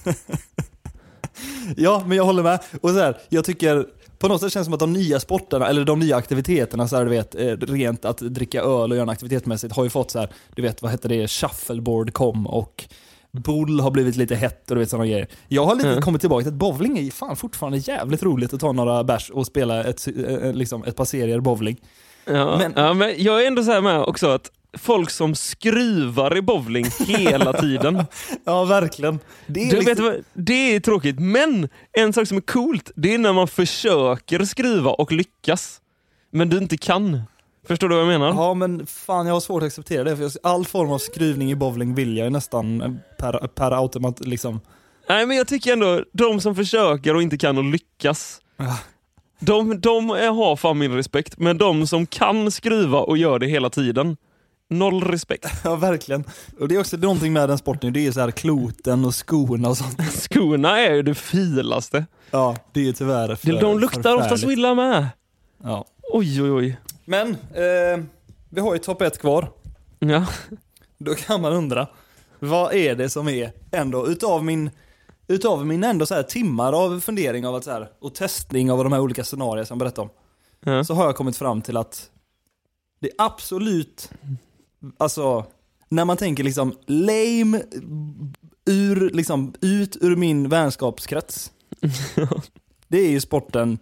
[1.77, 2.59] ja, men jag håller med.
[2.81, 3.87] Och så här, jag tycker,
[4.19, 6.97] på något sätt känns det som att de nya sporterna, eller de nya aktiviteterna, så
[6.97, 10.11] här, du vet, eh, rent att dricka öl och göra en aktivitetsmässigt, har ju fått
[10.11, 12.85] så här, du vet, vad hette det, shuffleboard kom och
[13.39, 15.27] Bull har blivit lite hett och du vet sådana grejer.
[15.49, 16.03] Jag har lite Mm.
[16.03, 19.47] kommit tillbaka till att bowling är fan fortfarande jävligt roligt att ta några bärs och
[19.47, 21.77] spela ett, eh, liksom, ett par serier bowling.
[22.25, 26.37] Ja, Men- ja, men jag är ändå så här med också att folk som skruvar
[26.37, 28.05] i bowling hela tiden.
[28.45, 29.19] Ja, verkligen.
[29.47, 32.91] Det är Du, liksom, vet vad, det är tråkigt, men en sak som är coolt,
[32.97, 35.81] det är när man försöker skruva och lyckas,
[36.31, 37.23] men du inte kan.
[37.67, 38.29] Förstår du vad jag menar?
[38.35, 41.55] Ja men fan jag har svårt att acceptera det för all form av skruvning i
[41.57, 44.61] bowling vill jag ju nästan per, per automat liksom.
[45.09, 48.79] Nej men jag tycker ändå, de som försöker och inte kan och lyckas, Ja.
[49.41, 51.39] de, de har fan min respekt.
[51.39, 54.17] Men de som kan skruva och gör det hela tiden,
[54.71, 55.47] noll respekt.
[55.65, 56.25] Ja verkligen.
[56.61, 59.69] Och det är också någonting med den sporten, det är så här kloten och skorna
[59.69, 60.13] och sånt.
[60.13, 62.07] Skorna är ju det filaste.
[62.31, 65.09] Ja, det är tyvärr för, De, luktar ofta så illa med.
[65.65, 65.85] Ja.
[66.13, 66.77] Oj oj oj.
[67.05, 68.05] Men, eh,
[68.49, 69.51] vi har ju topp ett kvar.
[69.99, 70.27] Ja.
[70.99, 71.89] Då kan man undra,
[72.39, 74.71] vad är det som är ändå utav min
[75.27, 78.85] Utav min ändå så här timmar av fundering av att så här, och testning av
[78.85, 80.15] de här olika scenarier som jag berättade om.
[80.73, 80.85] Ja.
[80.85, 82.11] så har jag kommit fram till att
[83.01, 84.11] det är absolut,
[84.99, 85.47] alltså,
[85.89, 87.63] när man tänker liksom lame,
[88.67, 91.53] ur, liksom, ut ur min vänskapskrets.
[92.89, 93.79] Det är ju sporten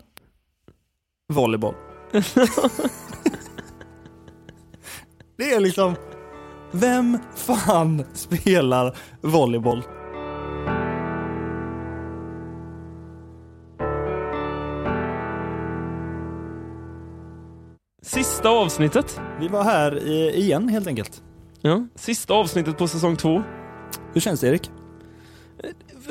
[1.29, 1.75] volleyboll.
[5.37, 5.95] det är liksom,
[6.73, 9.83] vem fan spelar volleyboll?
[18.03, 19.21] Sista avsnittet.
[19.41, 21.23] Vi var här igen helt enkelt.
[21.61, 21.87] Ja.
[21.95, 23.43] Sista avsnittet på säsong två.
[24.13, 24.71] Hur känns det Erik?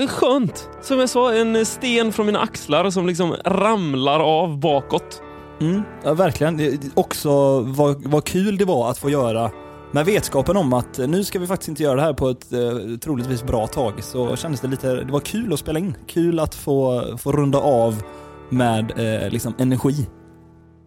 [0.10, 0.70] Skönt.
[0.82, 5.22] Som jag sa, en sten från mina axlar som liksom ramlar av bakåt.
[5.62, 6.57] Mm, ja, verkligen.
[6.57, 9.51] Det- Också vad, vad kul det var att få göra
[9.91, 12.97] med vetskapen om att nu ska vi faktiskt inte göra det här på ett eh,
[13.01, 15.95] troligtvis bra tag så kändes det lite, det var kul att spela in.
[16.07, 18.03] Kul att få, få runda av
[18.49, 18.91] med
[19.24, 20.07] eh, liksom energi.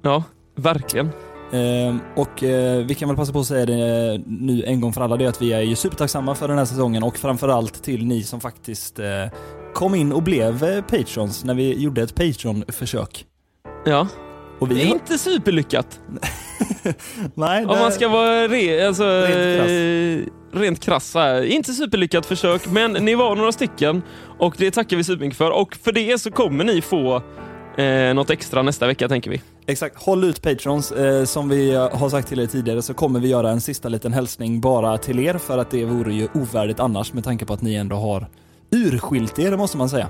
[0.02, 0.24] Ja,
[0.56, 1.06] verkligen.
[1.52, 4.92] Eh, och eh, vi kan väl passa på att säga det eh, nu en gång
[4.92, 7.82] för alla, det är att vi är ju supertacksamma för den här säsongen och framförallt
[7.84, 9.06] till ni som faktiskt eh,
[9.74, 13.26] kom in och blev eh, patrons när vi gjorde ett Patreon-försök.
[13.84, 14.06] Ja,
[14.62, 14.82] Och det vi...
[14.82, 16.00] är inte superlyckat.
[17.34, 20.60] Nej, Om det- man ska vara re, alltså, Rent krass.
[20.62, 21.42] rent krass här.
[21.42, 24.02] Inte superlyckat försök, men ni var några stycken
[24.38, 25.50] och det tackar vi supermycket för.
[25.50, 27.22] Och för det så kommer ni få
[27.76, 29.42] eh, något extra nästa vecka tänker vi.
[29.66, 30.92] Exakt, håll ut patrons.
[30.92, 33.88] Eh, som vi eh, har sagt till er tidigare så kommer vi göra en sista
[33.88, 37.52] liten hälsning bara till er för att det vore ju ovärdigt annars med tanke på
[37.52, 38.26] att ni ändå har
[38.70, 40.08] urskilt er, måste man säga.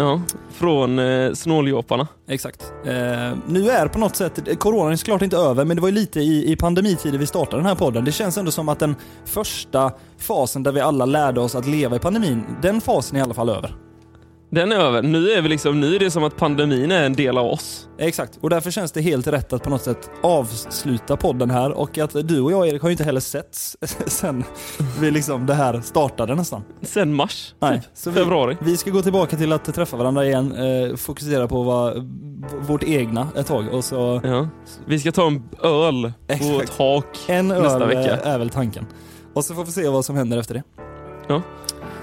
[0.00, 0.20] Ja,
[0.50, 2.08] från eh, snåljåparna.
[2.28, 2.72] Exakt.
[2.84, 2.92] Eh,
[3.48, 6.20] nu är på något sätt, coronan är såklart inte över, men det var ju lite
[6.20, 8.04] i, i pandemitider vi startade den här podden.
[8.04, 11.96] Det känns ändå som att den första fasen där vi alla lärde oss att leva
[11.96, 13.76] i pandemin, den fasen är i alla fall över.
[14.52, 15.02] Den är över.
[15.02, 17.88] Nu är, vi liksom, nu är det som att pandemin är en del av oss.
[17.98, 21.98] Exakt, och därför känns det helt rätt att på något sätt avsluta podden här och
[21.98, 23.76] att du och jag Erik har ju inte heller setts
[24.06, 24.44] sen
[25.00, 26.62] vi liksom det här startade nästan.
[26.82, 27.90] Sen mars, Nej, typ.
[27.94, 28.56] så vi, februari.
[28.60, 32.08] vi ska gå tillbaka till att träffa varandra igen, eh, fokusera på vad,
[32.60, 34.48] vårt egna ett tag och så Ja.
[34.86, 36.62] Vi ska ta en öl på Exakt.
[36.62, 38.16] ett hak en nästa öl vecka.
[38.16, 38.86] är väl tanken.
[39.34, 40.62] Och så får vi se vad som händer efter det.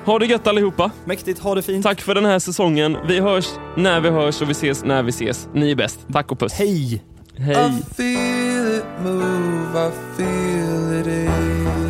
[0.07, 0.91] Ha det gött allihopa.
[1.05, 1.83] Mäktigt, ha det fint.
[1.83, 2.97] Tack för den här säsongen.
[3.07, 3.47] Vi hörs
[3.77, 5.47] när vi hörs och vi ses när vi ses.
[5.53, 5.99] Ni är bäst.
[6.13, 6.53] Tack och puss.
[6.53, 7.03] Hej!
[7.37, 7.55] Hej.
[7.55, 11.87] I feel it move, I feel it ache.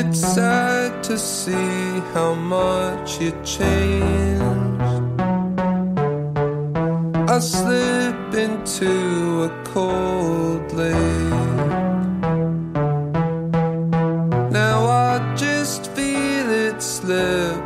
[0.00, 4.82] It's sad to see how much it changed.
[7.28, 11.51] I slip into a cold lake.
[17.22, 17.61] live